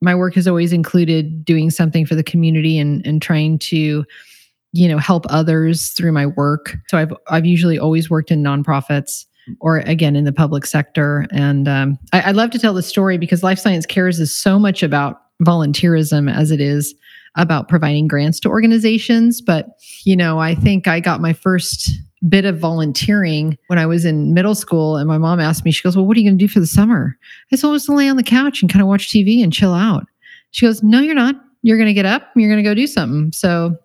[0.00, 4.04] my work has always included doing something for the community and and trying to
[4.72, 6.76] you know help others through my work.
[6.88, 9.26] So I've I've usually always worked in nonprofits
[9.60, 11.26] or again in the public sector.
[11.30, 14.58] And um, I, I love to tell the story because Life Science Cares is so
[14.58, 16.94] much about volunteerism as it is
[17.36, 19.40] about providing grants to organizations.
[19.40, 19.66] But,
[20.04, 21.90] you know, I think I got my first
[22.28, 24.96] bit of volunteering when I was in middle school.
[24.96, 26.60] And my mom asked me, she goes, Well, what are you going to do for
[26.60, 27.16] the summer?
[27.52, 29.74] I said, well, to lay on the couch and kind of watch TV and chill
[29.74, 30.04] out.
[30.50, 31.36] She goes, No, you're not.
[31.62, 32.30] You're going to get up.
[32.36, 33.32] You're going to go do something.
[33.32, 33.76] So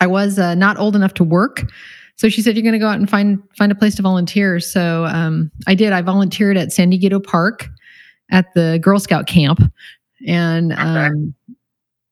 [0.00, 1.70] I was uh, not old enough to work.
[2.16, 4.60] So she said, "You're going to go out and find find a place to volunteer."
[4.60, 5.94] So um, I did.
[5.94, 7.66] I volunteered at San Diego Park
[8.30, 9.62] at the Girl Scout camp,
[10.26, 10.82] and okay.
[10.82, 11.34] um,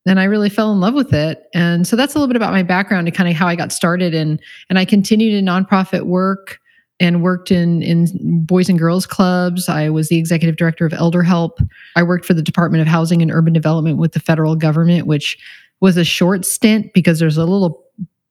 [0.05, 1.43] then I really fell in love with it.
[1.53, 3.71] And so that's a little bit about my background and kind of how I got
[3.71, 4.13] started.
[4.13, 6.59] And and I continued in nonprofit work
[6.99, 9.69] and worked in in boys and girls clubs.
[9.69, 11.59] I was the executive director of Elder Help.
[11.95, 15.37] I worked for the Department of Housing and Urban Development with the federal government, which
[15.81, 17.85] was a short stint because there's a little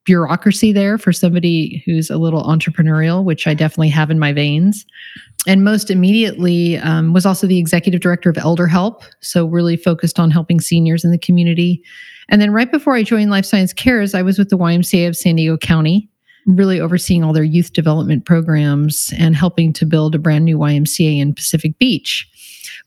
[0.04, 4.87] bureaucracy there for somebody who's a little entrepreneurial, which I definitely have in my veins.
[5.48, 10.20] And most immediately um, was also the executive director of Elder Help, so really focused
[10.20, 11.82] on helping seniors in the community.
[12.28, 15.16] And then right before I joined Life Science Cares, I was with the YMCA of
[15.16, 16.06] San Diego County,
[16.44, 21.18] really overseeing all their youth development programs and helping to build a brand new YMCA
[21.18, 22.28] in Pacific Beach,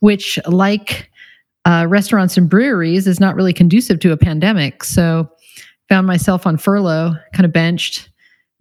[0.01, 1.09] which, like
[1.65, 4.83] uh, restaurants and breweries, is not really conducive to a pandemic.
[4.83, 5.27] So
[5.89, 8.10] found myself on furlough, kind of benched.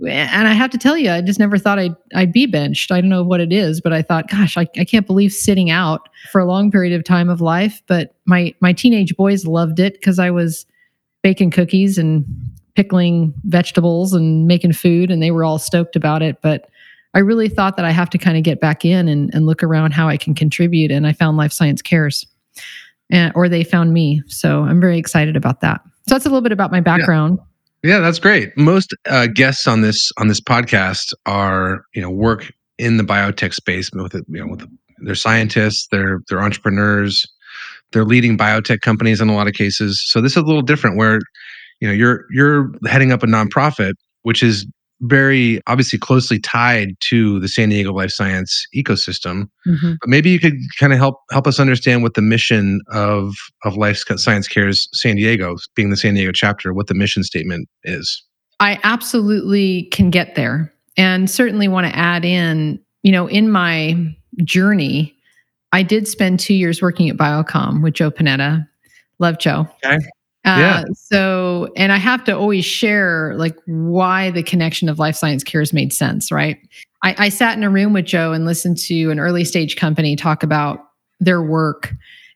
[0.09, 2.91] And I have to tell you, I just never thought I'd, I'd be benched.
[2.91, 5.71] I don't know what it is, but I thought, gosh, I, I can't believe sitting
[5.71, 7.83] out for a long period of time of life.
[7.87, 10.65] But my, my teenage boys loved it because I was
[11.23, 12.25] baking cookies and
[12.77, 16.41] pickling vegetables and making food, and they were all stoked about it.
[16.41, 16.71] But
[17.13, 19.63] I really thought that I have to kind of get back in and, and look
[19.63, 20.91] around how I can contribute.
[20.91, 22.27] And I found Life Science Cares,
[23.11, 24.23] and, or they found me.
[24.29, 25.83] So I'm very excited about that.
[26.09, 27.39] So that's a little bit about my background.
[27.39, 27.45] Yeah,
[27.83, 28.57] yeah that's great.
[28.57, 33.55] Most uh, guests on this on this podcast are you know work in the biotech
[33.55, 34.67] space with it, you know with
[34.99, 37.27] they're scientists, they're they're entrepreneurs,
[37.93, 40.03] they're leading biotech companies in a lot of cases.
[40.07, 41.21] So this is a little different where
[41.81, 44.67] you know you're you're heading up a nonprofit which is
[45.01, 49.49] very obviously closely tied to the San Diego life science ecosystem.
[49.67, 49.95] Mm-hmm.
[50.01, 53.35] But maybe you could kind of help help us understand what the mission of
[53.65, 57.69] of Life Science Cares San Diego, being the San Diego chapter, what the mission statement
[57.85, 58.23] is.
[58.61, 62.81] I absolutely can get there, and certainly want to add in.
[63.03, 63.97] You know, in my
[64.45, 65.15] journey,
[65.73, 68.67] I did spend two years working at Biocom with Joe Panetta.
[69.19, 69.67] Love Joe.
[69.85, 69.99] Okay.
[70.45, 70.85] Uh, yeah.
[70.95, 75.73] So, and I have to always share like why the connection of life science cares
[75.73, 76.59] made sense, right?
[77.03, 80.17] I, I sat in a room with Joe and listened to an early stage company
[80.17, 80.81] talk about
[81.19, 81.93] their work.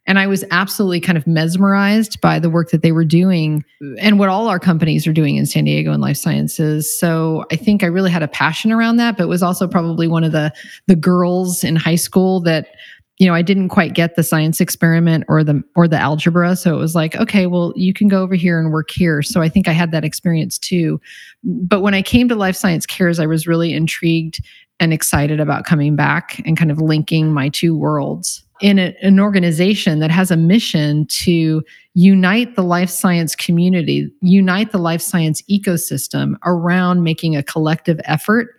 [0.06, 3.64] And I was absolutely kind of mesmerized by the work that they were doing
[3.98, 6.98] and what all our companies are doing in San Diego in life sciences.
[6.98, 10.22] So I think I really had a passion around that, but was also probably one
[10.22, 10.52] of the
[10.88, 12.68] the girls in high school that
[13.18, 16.74] you know, I didn't quite get the science experiment or the or the algebra, so
[16.74, 19.22] it was like, okay, well, you can go over here and work here.
[19.22, 21.00] So I think I had that experience too.
[21.44, 24.40] But when I came to Life Science Cares, I was really intrigued
[24.80, 29.20] and excited about coming back and kind of linking my two worlds in a, an
[29.20, 31.62] organization that has a mission to
[31.94, 38.56] unite the life science community, unite the life science ecosystem around making a collective effort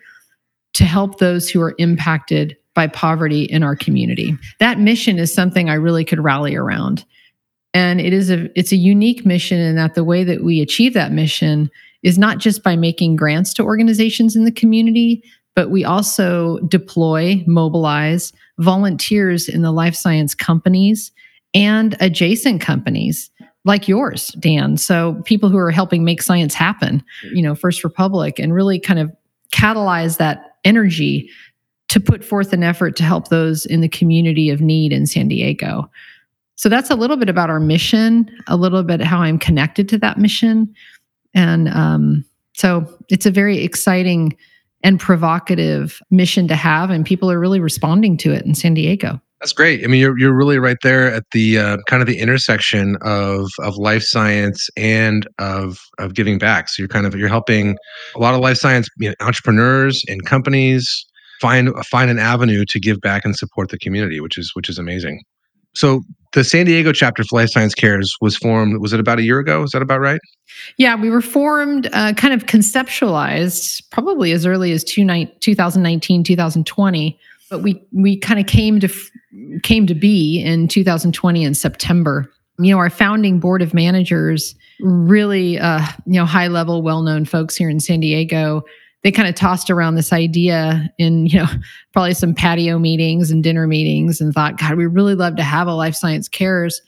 [0.74, 4.38] to help those who are impacted by poverty in our community.
[4.60, 7.06] That mission is something I really could rally around.
[7.74, 10.94] And it is a it's a unique mission in that the way that we achieve
[10.94, 11.72] that mission
[12.04, 15.24] is not just by making grants to organizations in the community,
[15.56, 21.12] but we also deploy, mobilize volunteers in the life science companies
[21.54, 23.32] and adjacent companies
[23.64, 24.78] like yours, Dan.
[24.78, 29.00] So people who are helping make science happen, you know, First Republic, and really kind
[29.00, 29.12] of
[29.52, 31.30] catalyze that energy
[31.88, 35.28] to put forth an effort to help those in the community of need in San
[35.28, 35.90] Diego.
[36.56, 39.98] So that's a little bit about our mission, a little bit how I'm connected to
[40.00, 40.74] that mission.
[41.34, 44.36] And um, so it's a very exciting
[44.84, 49.20] and provocative mission to have, and people are really responding to it in San Diego.
[49.42, 49.84] That's great.
[49.84, 53.50] I mean, you're you're really right there at the uh, kind of the intersection of
[53.60, 56.70] of life science and of of giving back.
[56.70, 57.78] So you're kind of you're helping
[58.16, 61.06] a lot of life science you know, entrepreneurs and companies
[61.42, 64.78] find find an avenue to give back and support the community, which is which is
[64.78, 65.22] amazing.
[65.76, 66.02] So
[66.34, 68.82] the San Diego chapter for Life Science Cares was formed.
[68.82, 69.64] Was it about a year ago?
[69.64, 70.22] Is that about right?
[70.78, 76.24] Yeah, we were formed, uh, kind of conceptualized, probably as early as two ni- 2019,
[76.24, 77.20] 2020.
[77.50, 78.90] But we we kind of came to
[79.64, 82.32] came to be in 2020 in September.
[82.58, 87.26] You know, our founding board of managers, really, uh, you know, high level, well known
[87.26, 88.64] folks here in San Diego
[89.06, 91.48] they kind of tossed around this idea in you know
[91.94, 95.68] probably some patio meetings and dinner meetings and thought god we really love to have
[95.68, 96.82] a life science cares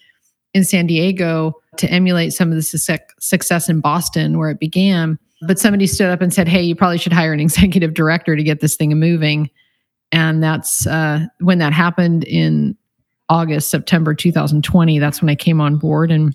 [0.54, 5.20] in san diego to emulate some of the success in boston where it began.
[5.44, 8.44] But somebody stood up and said hey you probably should hire an executive director to
[8.44, 9.50] get this thing moving.
[10.12, 12.76] And that's uh, when that happened in
[13.30, 16.34] august september 2020 that's when i came on board and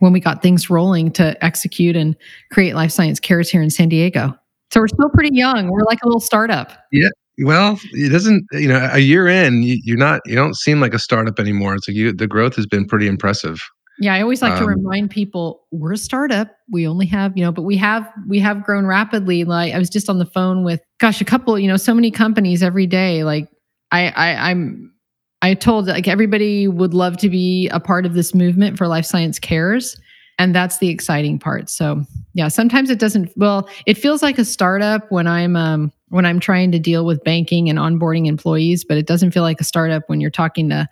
[0.00, 2.16] when we got things rolling to execute and
[2.50, 4.36] create life science cares here in san diego
[4.70, 5.70] so we're still pretty young.
[5.70, 6.72] We're like a little startup.
[6.92, 7.08] Yeah.
[7.40, 10.92] Well, it doesn't, you know, a year in, you, are not, you don't seem like
[10.92, 11.74] a startup anymore.
[11.74, 13.60] It's like you, the growth has been pretty impressive.
[14.00, 14.14] Yeah.
[14.14, 16.48] I always like um, to remind people we're a startup.
[16.70, 19.44] We only have, you know, but we have, we have grown rapidly.
[19.44, 22.10] Like I was just on the phone with, gosh, a couple, you know, so many
[22.10, 23.22] companies every day.
[23.24, 23.48] Like
[23.92, 24.92] I, I, I'm,
[25.40, 29.06] I told like everybody would love to be a part of this movement for life
[29.06, 29.96] science cares
[30.38, 31.68] and that's the exciting part.
[31.68, 32.04] So
[32.38, 36.38] yeah sometimes it doesn't well it feels like a startup when i'm um, when i'm
[36.38, 40.04] trying to deal with banking and onboarding employees but it doesn't feel like a startup
[40.06, 40.88] when you're talking to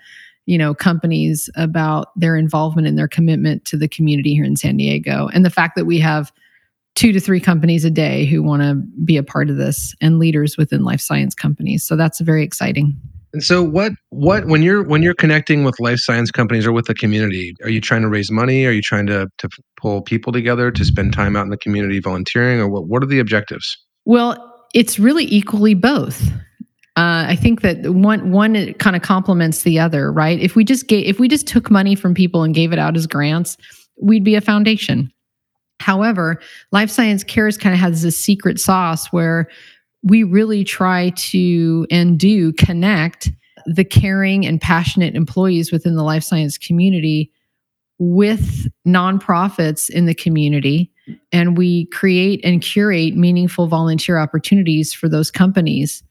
[0.47, 4.77] you know companies about their involvement and their commitment to the community here in san
[4.77, 5.29] diego.
[5.33, 6.33] And the fact that we have
[6.95, 10.19] two to three companies a day who want to be a part of this and
[10.19, 11.85] leaders within life science companies.
[11.85, 12.97] So that's very exciting
[13.37, 16.87] and so what what when you're when you're connecting with life science companies or with
[16.87, 18.65] the community, are you trying to raise money?
[18.65, 22.01] Are you trying to to pull people together to spend time out in the community
[22.01, 23.77] volunteering or what what are the objectives?
[24.07, 26.29] Well, it's really equally both.
[26.97, 30.41] Uh, I think that one one kind of complements the other, right?
[30.41, 32.97] If we just gave, if we just took money from people and gave it out
[32.97, 33.59] as grants,
[34.01, 35.13] we'd be a foundation.
[35.79, 36.41] However,
[36.73, 39.51] Life Science Cares kind of has this secret sauce where
[40.07, 43.33] we really try to and do connect
[43.67, 47.33] the caring and passionate employees within the life science community
[47.99, 50.93] with nonprofits in the community.
[51.33, 56.05] And we create and curate meaningful volunteer opportunities for those companies.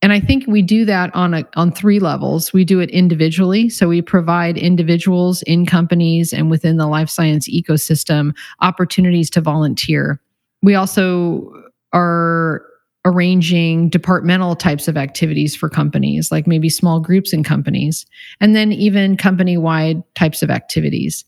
[0.00, 2.52] And i think we do that on a, on three levels.
[2.52, 3.68] We do it individually.
[3.68, 10.20] So we provide individuals in companies and within the life science ecosystem opportunities to volunteer.
[10.62, 11.52] We also
[11.92, 12.64] are
[13.04, 18.06] arranging departmental types of activities for companies, like maybe small groups in companies,
[18.40, 21.24] and then even company wide types of activities.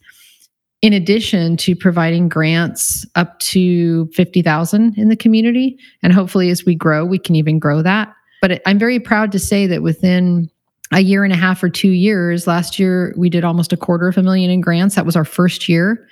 [0.83, 5.79] In addition to providing grants up to 50,000 in the community.
[6.03, 8.15] And hopefully, as we grow, we can even grow that.
[8.43, 10.51] But I'm very proud to say that within
[10.93, 12.47] a year and a half or two years.
[12.47, 14.95] Last year, we did almost a quarter of a million in grants.
[14.95, 16.07] That was our first year.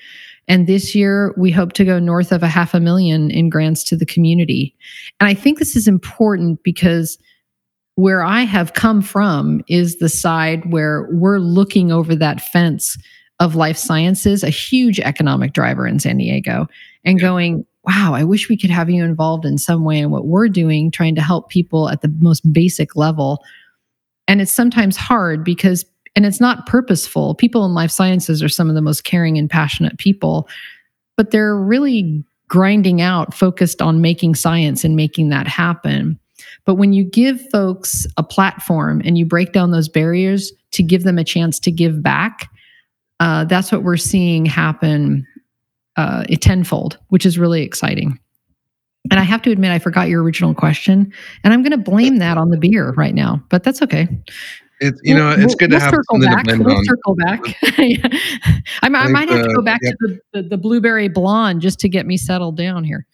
[0.48, 3.84] And this year, we hope to go north of a half a million in grants
[3.84, 4.74] to the community.
[5.20, 7.18] And I think this is important because
[7.94, 12.96] where I have come from is the side where we're looking over that fence
[13.38, 16.66] of life sciences, a huge economic driver in San Diego,
[17.04, 20.26] and going, wow, I wish we could have you involved in some way in what
[20.26, 23.44] we're doing, trying to help people at the most basic level.
[24.28, 27.34] And it's sometimes hard because, and it's not purposeful.
[27.34, 30.48] People in life sciences are some of the most caring and passionate people,
[31.16, 36.18] but they're really grinding out, focused on making science and making that happen.
[36.64, 41.04] But when you give folks a platform and you break down those barriers to give
[41.04, 42.50] them a chance to give back,
[43.20, 45.26] uh, that's what we're seeing happen
[45.96, 48.18] uh, tenfold, which is really exciting.
[49.10, 52.18] And I have to admit, I forgot your original question, and I'm going to blame
[52.18, 54.08] that on the beer right now, but that's okay.
[54.82, 56.44] It's you know, it's good we'll, to have circle back.
[56.46, 56.84] To we'll on.
[56.84, 57.40] circle back.
[58.82, 61.88] I, I, might have to go back to the, the, the blueberry blonde just to
[61.88, 63.06] get me settled down here.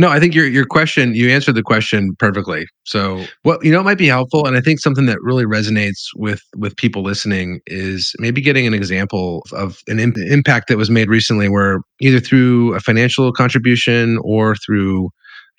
[0.00, 2.66] No, I think your your question you answered the question perfectly.
[2.84, 6.06] So, what you know it might be helpful, and I think something that really resonates
[6.16, 10.88] with with people listening is maybe getting an example of an Im- impact that was
[10.88, 15.10] made recently, where either through a financial contribution or through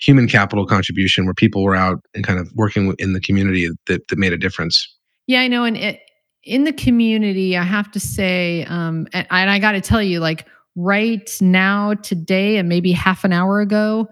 [0.02, 4.08] human capital contribution, where people were out and kind of working in the community that
[4.08, 4.88] that made a difference.
[5.28, 6.02] Yeah, I know, and it,
[6.44, 10.20] in the community, I have to say, um, and, and I got to tell you,
[10.20, 14.10] like right now, today, and maybe half an hour ago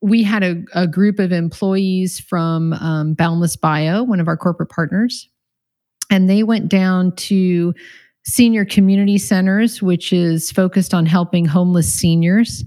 [0.00, 4.70] we had a, a group of employees from um, Boundless Bio, one of our corporate
[4.70, 5.28] partners,
[6.10, 7.74] and they went down to
[8.24, 12.64] senior community centers, which is focused on helping homeless seniors.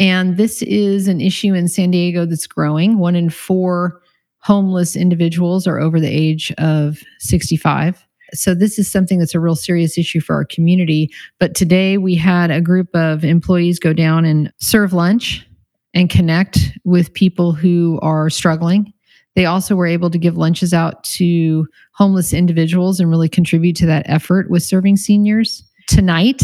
[0.00, 2.98] And this is an issue in San Diego that's growing.
[2.98, 4.00] One in four
[4.38, 8.02] homeless individuals are over the age of 65.
[8.32, 11.10] So, this is something that's a real serious issue for our community.
[11.38, 15.46] But today we had a group of employees go down and serve lunch
[15.92, 18.92] and connect with people who are struggling.
[19.34, 23.86] They also were able to give lunches out to homeless individuals and really contribute to
[23.86, 25.62] that effort with serving seniors.
[25.88, 26.42] Tonight,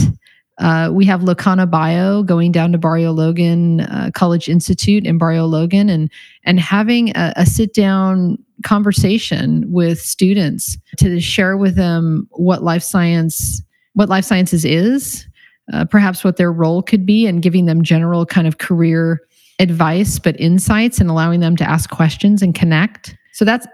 [0.58, 5.46] uh, we have Locana Bio going down to Barrio Logan uh, College Institute in Barrio
[5.46, 6.10] Logan and
[6.44, 12.82] and having a, a sit down conversation with students to share with them what life
[12.82, 15.26] science what life sciences is,
[15.72, 19.20] uh, perhaps what their role could be, and giving them general kind of career
[19.58, 23.16] advice, but insights and allowing them to ask questions and connect.
[23.37, 23.66] So that's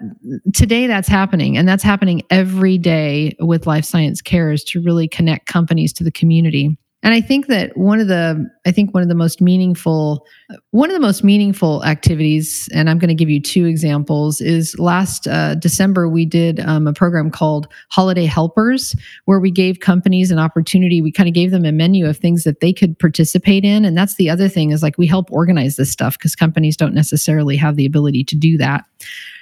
[0.55, 1.57] today that's happening.
[1.57, 6.11] And that's happening every day with Life Science Cares to really connect companies to the
[6.11, 6.77] community.
[7.05, 10.27] And I think that one of the I think one of the most meaningful
[10.73, 14.77] one of the most meaningful activities, and I'm going to give you two examples, is
[14.81, 18.97] last uh, December we did um, a program called Holiday Helpers,
[19.27, 21.01] where we gave companies an opportunity.
[21.01, 23.97] We kind of gave them a menu of things that they could participate in, and
[23.97, 27.57] that's the other thing is like we help organize this stuff because companies don't necessarily
[27.57, 28.85] have the ability to do that.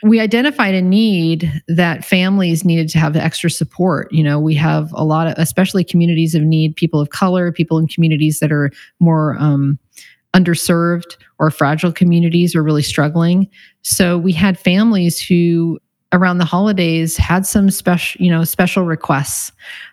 [0.02, 4.12] We identified a need that families needed to have extra support.
[4.12, 7.78] You know, we have a lot of, especially communities of need, people of color, people
[7.78, 9.78] in communities that are more um,
[10.34, 13.48] underserved or fragile communities are really struggling.
[13.82, 15.78] So we had families who
[16.12, 19.52] around the holidays had some special you know special requests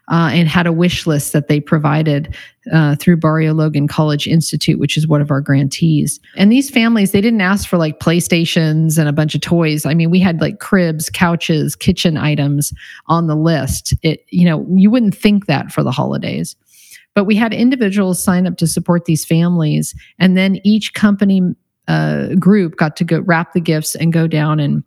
[0.10, 2.36] uh, and had a wish list that they provided
[2.74, 6.20] uh, through barrio logan college institute which is one of our grantees.
[6.36, 9.86] And these families they didn't ask for like playstations and a bunch of toys.
[9.86, 12.74] I mean we had like cribs couches kitchen items
[13.08, 13.94] on the list.
[14.02, 16.56] It you know you wouldn't think that for the holidays.
[17.14, 21.42] But we had individuals sign up to support these families, and then each company
[21.88, 24.84] uh, group got to go wrap the gifts and go down and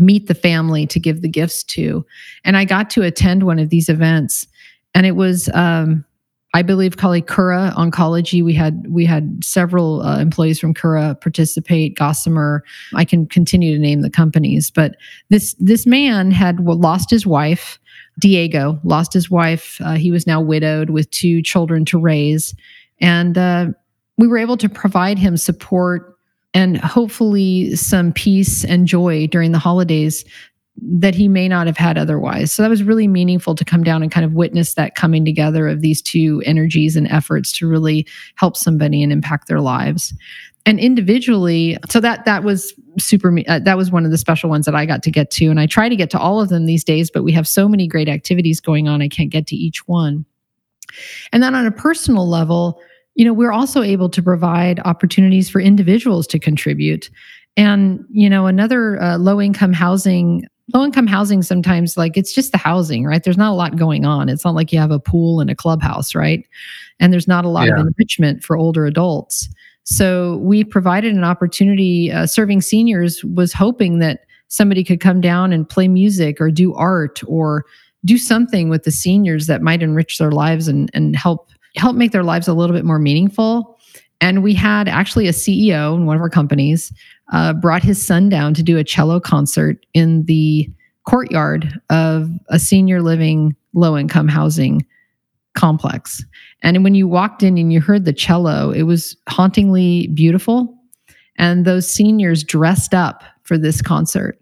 [0.00, 2.04] meet the family to give the gifts to.
[2.44, 4.46] And I got to attend one of these events,
[4.94, 5.48] and it was.
[5.54, 6.04] Um,
[6.56, 8.44] I believe called Kura Oncology.
[8.44, 11.96] We had we had several uh, employees from Kura participate.
[11.96, 12.62] Gossamer.
[12.94, 14.94] I can continue to name the companies, but
[15.30, 17.80] this this man had lost his wife
[18.18, 19.80] Diego lost his wife.
[19.84, 22.54] Uh, he was now widowed with two children to raise.
[23.00, 23.68] And uh,
[24.18, 26.13] we were able to provide him support
[26.54, 30.24] and hopefully some peace and joy during the holidays
[30.80, 32.52] that he may not have had otherwise.
[32.52, 35.68] So that was really meaningful to come down and kind of witness that coming together
[35.68, 40.14] of these two energies and efforts to really help somebody and impact their lives
[40.66, 44.66] and individually so that that was super uh, that was one of the special ones
[44.66, 46.66] that i got to get to and i try to get to all of them
[46.66, 49.56] these days but we have so many great activities going on i can't get to
[49.56, 50.24] each one
[51.32, 52.80] and then on a personal level
[53.14, 57.10] you know we're also able to provide opportunities for individuals to contribute
[57.56, 62.52] and you know another uh, low income housing low income housing sometimes like it's just
[62.52, 63.22] the housing, right?
[63.22, 64.28] There's not a lot going on.
[64.28, 66.46] It's not like you have a pool and a clubhouse, right?
[67.00, 67.74] And there's not a lot yeah.
[67.74, 69.48] of enrichment for older adults.
[69.84, 72.10] So we provided an opportunity.
[72.10, 76.74] Uh, serving seniors was hoping that somebody could come down and play music or do
[76.74, 77.66] art or
[78.04, 82.12] do something with the seniors that might enrich their lives and, and help help make
[82.12, 83.78] their lives a little bit more meaningful.
[84.20, 86.92] And we had actually a CEO in one of our companies
[87.32, 90.68] uh, brought his son down to do a cello concert in the
[91.04, 94.86] courtyard of a senior living low income housing
[95.54, 96.24] complex.
[96.62, 100.76] And when you walked in and you heard the cello, it was hauntingly beautiful.
[101.36, 104.38] And those seniors dressed up for this concert.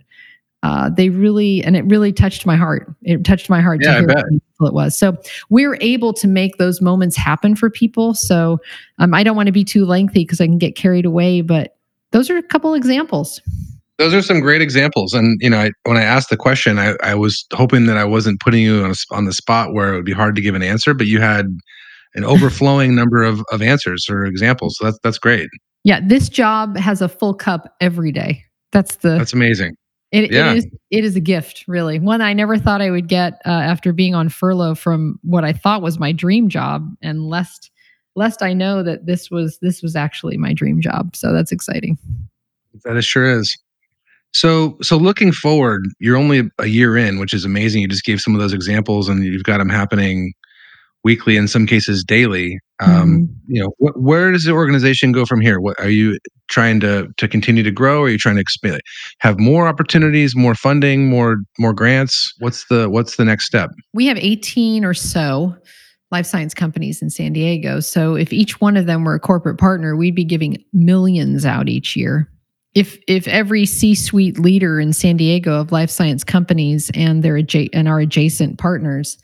[0.63, 2.95] Uh, they really, and it really touched my heart.
[3.03, 4.23] It touched my heart yeah, to hear
[4.67, 4.97] it was.
[4.99, 5.17] So
[5.51, 8.15] we're able to make those moments happen for people.
[8.15, 8.59] So
[8.99, 11.77] um, I don't want to be too lengthy because I can get carried away, but
[12.13, 13.41] those are a couple examples.
[13.99, 15.13] Those are some great examples.
[15.15, 18.05] And you know I, when i asked the question I, I was hoping that i
[18.05, 20.55] wasn't putting you on, a, on the spot where it would be hard to give
[20.55, 21.47] an answer but you had
[22.15, 24.77] an overflowing number of, of answers or examples.
[24.79, 25.49] So that's that's great.
[25.85, 28.45] Yeah this job has a full cup every day.
[28.73, 29.77] That's the that's amazing
[30.13, 30.53] it, yeah.
[30.53, 33.51] it is it is a gift really one i never thought i would get uh,
[33.51, 37.71] after being on furlough from what i thought was my dream job and lest
[38.15, 41.99] lest i know that this was this was actually my dream job so that's exciting
[42.85, 43.57] that it sure is
[44.35, 47.83] so, so looking forward, you're only a year in, which is amazing.
[47.83, 50.33] You just gave some of those examples, and you've got them happening
[51.05, 52.59] weekly, in some cases daily.
[52.81, 53.25] Um, mm-hmm.
[53.47, 55.61] You know, wh- where does the organization go from here?
[55.61, 58.03] What are you trying to to continue to grow?
[58.03, 58.81] Are you trying to expand,
[59.19, 62.33] have more opportunities, more funding, more more grants?
[62.39, 63.71] What's the what's the next step?
[63.95, 65.55] We have 18 or so
[66.11, 67.81] life science companies in San Diego.
[67.81, 71.69] So if each one of them were a corporate partner, we'd be giving millions out
[71.69, 72.29] each year
[72.75, 77.69] if if every C-suite leader in San Diego of life science companies and their adja-
[77.73, 79.19] and our adjacent partners,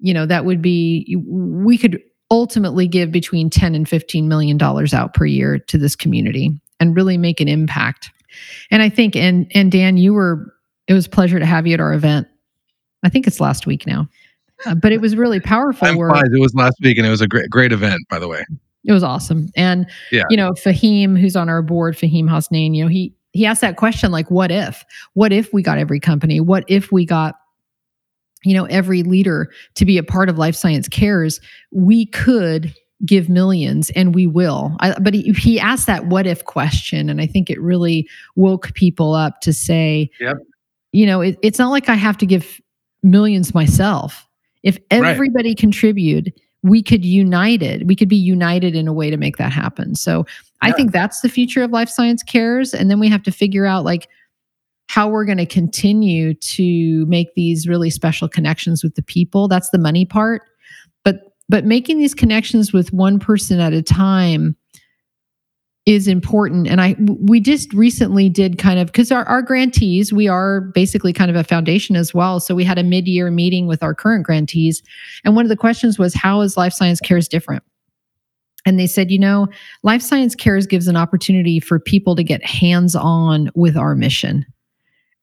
[0.00, 4.94] you know, that would be we could ultimately give between 10 and 15 million dollars
[4.94, 8.10] out per year to this community and really make an impact.
[8.70, 10.54] And I think and and Dan, you were
[10.86, 12.26] it was pleasure to have you at our event.
[13.02, 14.08] I think it's last week now.
[14.66, 15.86] Uh, but it was really powerful.
[16.32, 18.44] It was last week and it was a great great event, by the way.
[18.84, 19.50] It was awesome.
[19.56, 20.24] And yeah.
[20.30, 23.76] you know, Fahim, who's on our board, Fahim Hasnain, you know, he he asked that
[23.76, 24.84] question like, what if?
[25.14, 26.40] What if we got every company?
[26.40, 27.36] What if we got
[28.44, 31.40] you know every leader to be a part of life science cares
[31.72, 32.74] we could
[33.04, 37.20] give millions and we will I, but he, he asked that what if question and
[37.20, 40.36] i think it really woke people up to say yep.
[40.92, 42.60] you know it, it's not like i have to give
[43.02, 44.26] millions myself
[44.62, 45.58] if everybody right.
[45.58, 47.88] contributed we could united.
[47.88, 49.94] We could be united in a way to make that happen.
[49.94, 50.68] So yeah.
[50.68, 52.74] I think that's the future of life science cares.
[52.74, 54.08] And then we have to figure out like
[54.90, 59.46] how we're going to continue to make these really special connections with the people.
[59.46, 60.42] That's the money part.
[61.04, 64.56] But but making these connections with one person at a time
[65.86, 66.66] is important.
[66.66, 71.12] And i we just recently did kind of because our, our grantees we are basically
[71.12, 72.40] kind of a foundation as well.
[72.40, 74.82] So we had a mid-year meeting with our current grantees.
[75.24, 77.62] And one of the questions was how is life science cares different?
[78.66, 79.46] And they said you know
[79.84, 84.44] life science cares gives an opportunity for people to get hands-on with our mission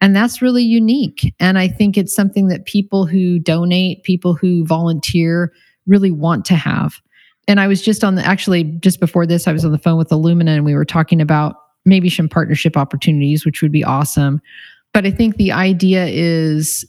[0.02, 4.66] and that's really unique and i think it's something that people who donate people who
[4.66, 5.52] volunteer
[5.86, 7.02] really want to have
[7.48, 9.98] and I was just on the actually just before this, I was on the phone
[9.98, 14.42] with Illumina and we were talking about maybe some partnership opportunities, which would be awesome.
[14.94, 16.86] But I think the idea is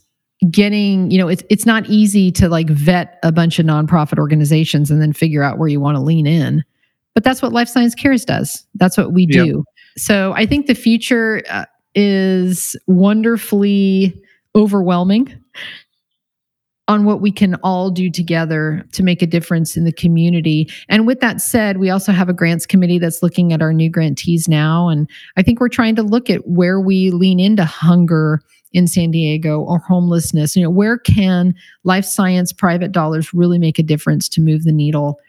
[0.51, 4.91] getting, you know, it's it's not easy to like vet a bunch of nonprofit organizations
[4.91, 6.63] and then figure out where you want to lean in.
[7.13, 8.65] But that's what Life Science Cares does.
[8.75, 9.45] That's what we do.
[9.45, 9.65] Yep.
[9.97, 11.65] So I think the future uh,
[11.95, 14.19] is wonderfully
[14.55, 15.33] overwhelming
[16.89, 20.67] on what we can all do together to make a difference in the community.
[20.89, 23.91] And with that said, we also have a grants committee that's looking at our new
[23.91, 24.89] grantees now.
[24.89, 28.41] And I think we're trying to look at where we lean into hunger
[28.73, 30.55] in San Diego or homelessness.
[30.55, 34.71] You know, where can life science private dollars really make a difference to move the
[34.71, 35.19] needle?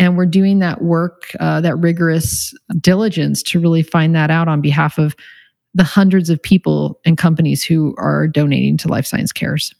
[0.00, 4.60] And we're doing that work, uh, that rigorous diligence to really find that out on
[4.60, 5.14] behalf of
[5.74, 9.74] the hundreds of people and companies who are donating to Life Science Cares.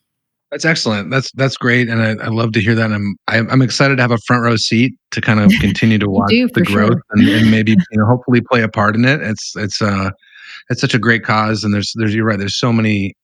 [0.50, 1.10] That's excellent.
[1.10, 2.92] That's that's great, and I, I love to hear that.
[2.92, 6.30] I'm I'm excited to have a front row seat to kind of continue to watch
[6.30, 7.02] do, the growth sure.
[7.10, 9.20] and, and, maybe you know hopefully play a part in it.
[9.20, 10.10] It's it's uh
[10.70, 12.38] it's such a great cause, and there's there's you're right.
[12.38, 13.16] There's so many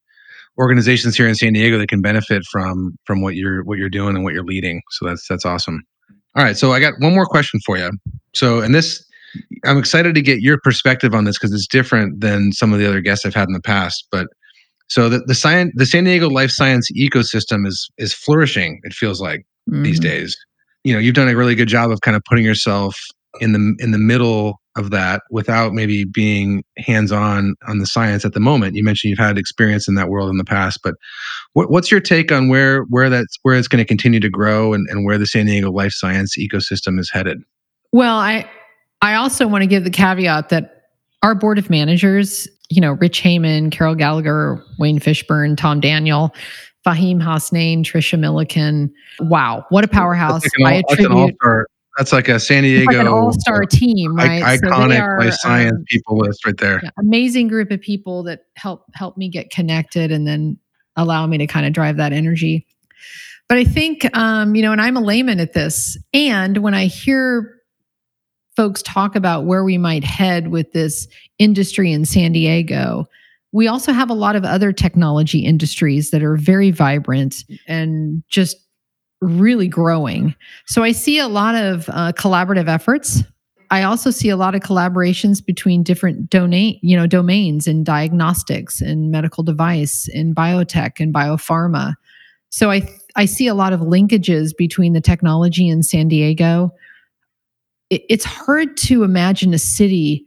[0.59, 4.16] organizations here in San Diego that can benefit from from what you're what you're doing
[4.16, 4.83] and what you're leading.
[4.91, 5.83] So that's that's awesome.
[6.35, 7.91] All right, so I got one more question for you.
[8.35, 9.05] So, and this
[9.64, 12.89] I'm excited to get your perspective on this because it's different than some of the
[12.89, 14.28] other guests I've had in the past, but
[14.89, 18.81] So the the science, the San Diego life science ecosystem is is flourishing.
[18.83, 19.85] It feels like mm-hmm.
[19.85, 20.37] these days.
[20.85, 22.99] You know, you've done a really good job of kind of putting yourself
[23.41, 28.24] in the in the middle of that without maybe being hands on on the science
[28.24, 28.74] at the moment.
[28.74, 30.95] You mentioned you've had experience in that world in the past, but
[31.53, 34.72] what, what's your take on where where that's where it's going to continue to grow
[34.72, 37.39] and, and where the San Diego life science ecosystem is headed?
[37.93, 38.49] Well, I
[39.03, 40.91] I also want to give the caveat that
[41.23, 46.35] our board of managers, you know, Rich Heyman, Carol Gallagher, Wayne Fishburne, Tom Daniel,
[46.87, 48.93] Fahim Hasnain, Trisha Milliken.
[49.21, 50.43] Wow, what a powerhouse!
[50.59, 51.37] Like I attribute
[52.01, 54.43] that's like a San Diego like all-star team, right?
[54.43, 56.81] I- iconic so are, life science um, people list right there.
[56.83, 60.59] Yeah, amazing group of people that help help me get connected and then
[60.97, 62.67] allow me to kind of drive that energy.
[63.49, 66.87] But I think, um, you know, and I'm a layman at this, and when I
[66.87, 67.60] hear
[68.61, 71.09] folks talk about where we might head with this
[71.39, 73.07] industry in San Diego,
[73.53, 78.59] we also have a lot of other technology industries that are very vibrant and just
[79.23, 80.35] really growing.
[80.67, 83.23] So I see a lot of uh, collaborative efforts.
[83.71, 88.83] I also see a lot of collaborations between different domain, you know, domains in diagnostics
[88.83, 91.95] and medical device, in biotech and biopharma.
[92.51, 92.87] So I
[93.17, 96.75] I see a lot of linkages between the technology in San Diego.
[97.91, 100.24] It, it's hard to imagine a city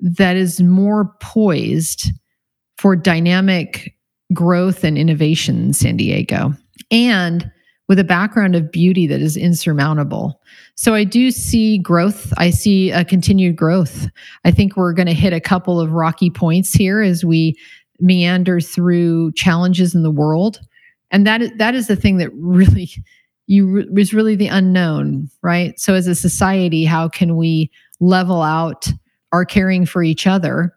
[0.00, 2.10] that is more poised
[2.78, 3.94] for dynamic
[4.32, 6.54] growth and innovation in San Diego.
[6.90, 7.50] And
[7.90, 10.40] with a background of beauty that is insurmountable.
[10.76, 12.32] So I do see growth.
[12.36, 14.06] I see a continued growth.
[14.44, 17.58] I think we're going to hit a couple of rocky points here as we
[17.98, 20.60] meander through challenges in the world.
[21.10, 22.88] And that that is the thing that really
[23.50, 25.78] you is really the unknown, right?
[25.78, 28.88] So as a society, how can we level out
[29.32, 30.72] our caring for each other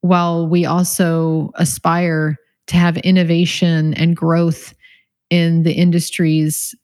[0.00, 2.38] while we also aspire
[2.68, 4.72] to have innovation and growth
[5.28, 6.74] in the industries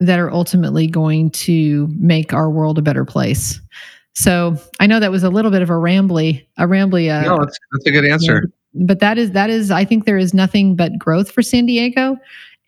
[0.00, 3.60] that are ultimately going to make our world a better place.
[4.14, 7.10] So I know that was a little bit of a rambly, a rambly.
[7.10, 8.50] Uh, no, that's, that's a good answer.
[8.72, 12.16] But that is that is I think there is nothing but growth for San Diego,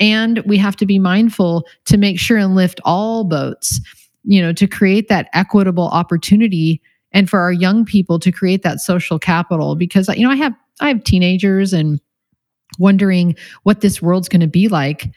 [0.00, 3.80] and we have to be mindful to make sure and lift all boats.
[4.24, 6.82] You know, to create that equitable opportunity
[7.12, 9.74] and for our young people to create that social capital.
[9.74, 12.00] Because you know I have I have teenagers and
[12.78, 15.10] wondering what this world's going to be like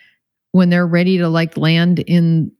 [0.52, 2.52] when they're ready to like land in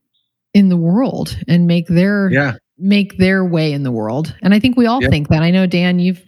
[0.54, 2.54] in the world and make their yeah.
[2.78, 4.34] make their way in the world.
[4.42, 5.42] And i think we all think that.
[5.42, 6.22] I know dan you've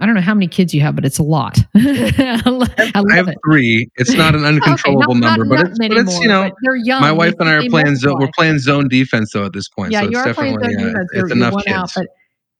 [0.00, 3.28] i don't know how many kids you have but it's a lot I, I, have
[3.28, 3.38] it.
[3.44, 6.50] three it's not an uncontrollable okay, not, number not, but, it's, but it's you know
[6.62, 9.52] they're young my wife and i are playing zone we're playing zone defense though at
[9.52, 11.10] this point yeah so you it's are playing zone uh, defense.
[11.12, 11.76] it's enough kids.
[11.76, 12.06] Out, but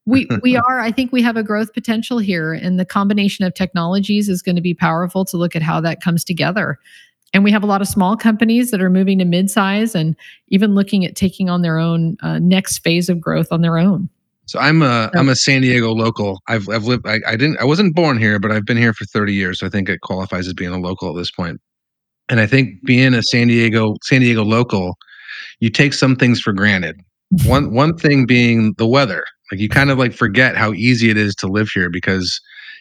[0.06, 3.54] we we are i think we have a growth potential here and the combination of
[3.54, 6.78] technologies is going to be powerful to look at how that comes together
[7.34, 10.16] and we have a lot of small companies that are moving to midsize and
[10.48, 14.08] even looking at taking on their own uh, next phase of growth on their own
[14.46, 15.18] so i'm a oh.
[15.18, 16.40] am a san diego local.
[16.48, 19.04] I've, I've lived I, I didn't i wasn't born here but i've been here for
[19.04, 21.52] 30 years so i think it qualifies as being a local at this point.
[21.52, 21.60] point.
[22.28, 24.96] And i think being a san diego san diego local
[25.60, 27.00] you take some things for granted.
[27.44, 29.24] One one thing being the weather.
[29.50, 32.40] Like you kind of like forget how easy it is to live here because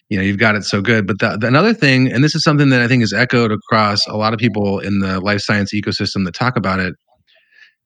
[0.10, 1.08] you know you've got it so good.
[1.08, 4.06] But the, the, another thing and this is something that i think is echoed across
[4.08, 6.96] a lot of people in the life science ecosystem that talk about it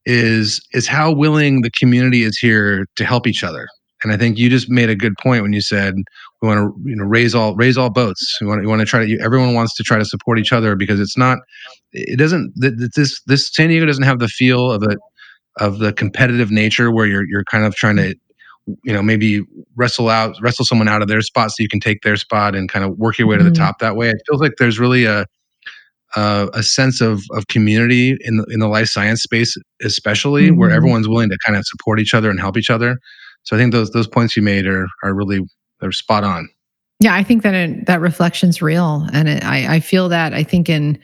[0.06, 3.68] is is how willing the community is here to help each other
[4.04, 5.96] and i think you just made a good point when you said
[6.42, 8.86] we want to you know raise all raise all boats we want, we want to
[8.86, 11.40] try to everyone wants to try to support each other because it's not
[11.92, 15.00] it doesn't this this san diego doesn't have the feel of it
[15.60, 18.16] of the competitive nature where you're you're kind of trying to
[18.84, 19.42] you know maybe
[19.76, 22.70] wrestle out wrestle someone out of their spot so you can take their spot and
[22.70, 23.46] kind of work your way mm-hmm.
[23.46, 23.66] to the mm-hmm.
[23.66, 25.26] top that way it feels like there's really a
[26.16, 30.60] uh, a sense of of community in the, in the life science space especially mm-hmm.
[30.60, 32.98] where everyone's willing to kind of support each other and help each other
[33.44, 35.40] so i think those those points you made are are really
[35.80, 36.50] they're spot on
[37.00, 40.44] yeah i think that it, that reflection's real and it, i i feel that i
[40.44, 40.98] think in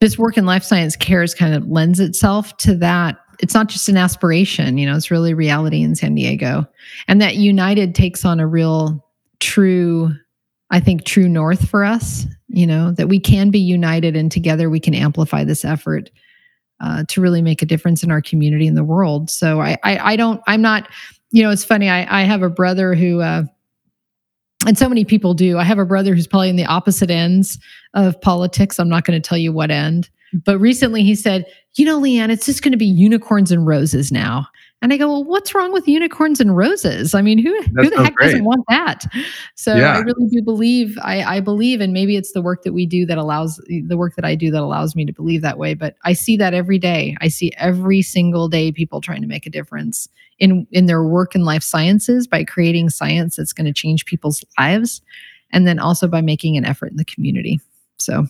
[0.00, 3.88] this work in life science cares kind of lends itself to that it's not just
[3.88, 6.66] an aspiration, you know, it's really reality in San Diego.
[7.08, 9.04] And that United takes on a real
[9.40, 10.14] true,
[10.70, 14.68] I think, true north for us, you know, that we can be united and together
[14.68, 16.10] we can amplify this effort
[16.80, 19.30] uh, to really make a difference in our community and the world.
[19.30, 20.88] So I, I, I don't, I'm not,
[21.30, 21.88] you know, it's funny.
[21.88, 23.44] I, I have a brother who, uh,
[24.66, 25.58] and so many people do.
[25.58, 27.58] I have a brother who's probably in the opposite ends
[27.94, 28.78] of politics.
[28.78, 30.10] I'm not going to tell you what end.
[30.44, 34.10] But recently he said, you know, Leanne, it's just going to be unicorns and roses
[34.10, 34.46] now.
[34.82, 37.14] And I go, well, what's wrong with unicorns and roses?
[37.14, 38.26] I mean, who, who the heck great.
[38.26, 39.04] doesn't want that?
[39.54, 39.96] So yeah.
[39.96, 43.06] I really do believe, I, I believe, and maybe it's the work that we do
[43.06, 45.72] that allows the work that I do that allows me to believe that way.
[45.72, 47.16] But I see that every day.
[47.22, 50.08] I see every single day people trying to make a difference
[50.38, 54.44] in, in their work in life sciences by creating science that's going to change people's
[54.58, 55.00] lives.
[55.52, 57.60] And then also by making an effort in the community.
[57.98, 58.26] So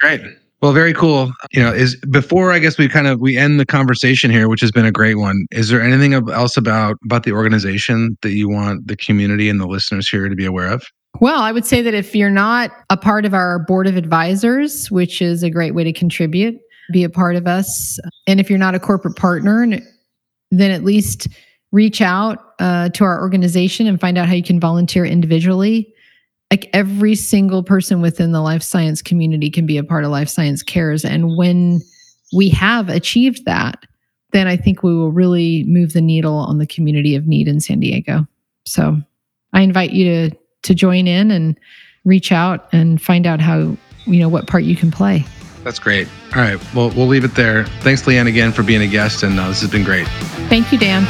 [0.00, 0.20] great.
[0.60, 1.30] Well, very cool.
[1.52, 4.60] You know, is before I guess we kind of we end the conversation here, which
[4.60, 5.46] has been a great one.
[5.52, 9.66] Is there anything else about about the organization that you want the community and the
[9.66, 10.84] listeners here to be aware of?
[11.20, 14.90] Well, I would say that if you're not a part of our board of advisors,
[14.90, 16.56] which is a great way to contribute,
[16.92, 17.98] be a part of us.
[18.26, 19.66] And if you're not a corporate partner,
[20.50, 21.28] then at least
[21.70, 25.92] reach out uh, to our organization and find out how you can volunteer individually
[26.50, 30.28] like every single person within the life science community can be a part of life
[30.28, 31.04] science cares.
[31.04, 31.80] And when
[32.32, 33.84] we have achieved that
[34.32, 37.60] then i think we will really move the needle on the community of need in
[37.60, 38.26] san diego.
[38.64, 39.00] So
[39.52, 41.58] i invite you to to join in and
[42.04, 43.76] reach out and find out how
[44.06, 45.24] you know what part you can play.
[45.62, 46.08] That's great.
[46.34, 46.74] All right.
[46.74, 47.64] Well we'll leave it there.
[47.80, 50.06] Thanks leanne again for being a guest and uh, this has been great.
[50.48, 51.06] Thank you dan.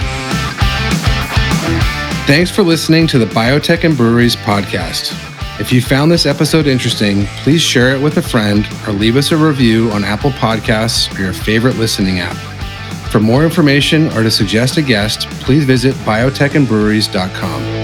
[2.26, 5.28] Thanks for listening to the Biotech and Breweries podcast.
[5.61, 9.32] If you found this episode interesting, please share it with a friend or leave us
[9.32, 12.36] a review on Apple Podcasts or your favorite listening app.
[13.11, 17.78] For more information or to suggest a guest, please visit biotechandbreweries.com.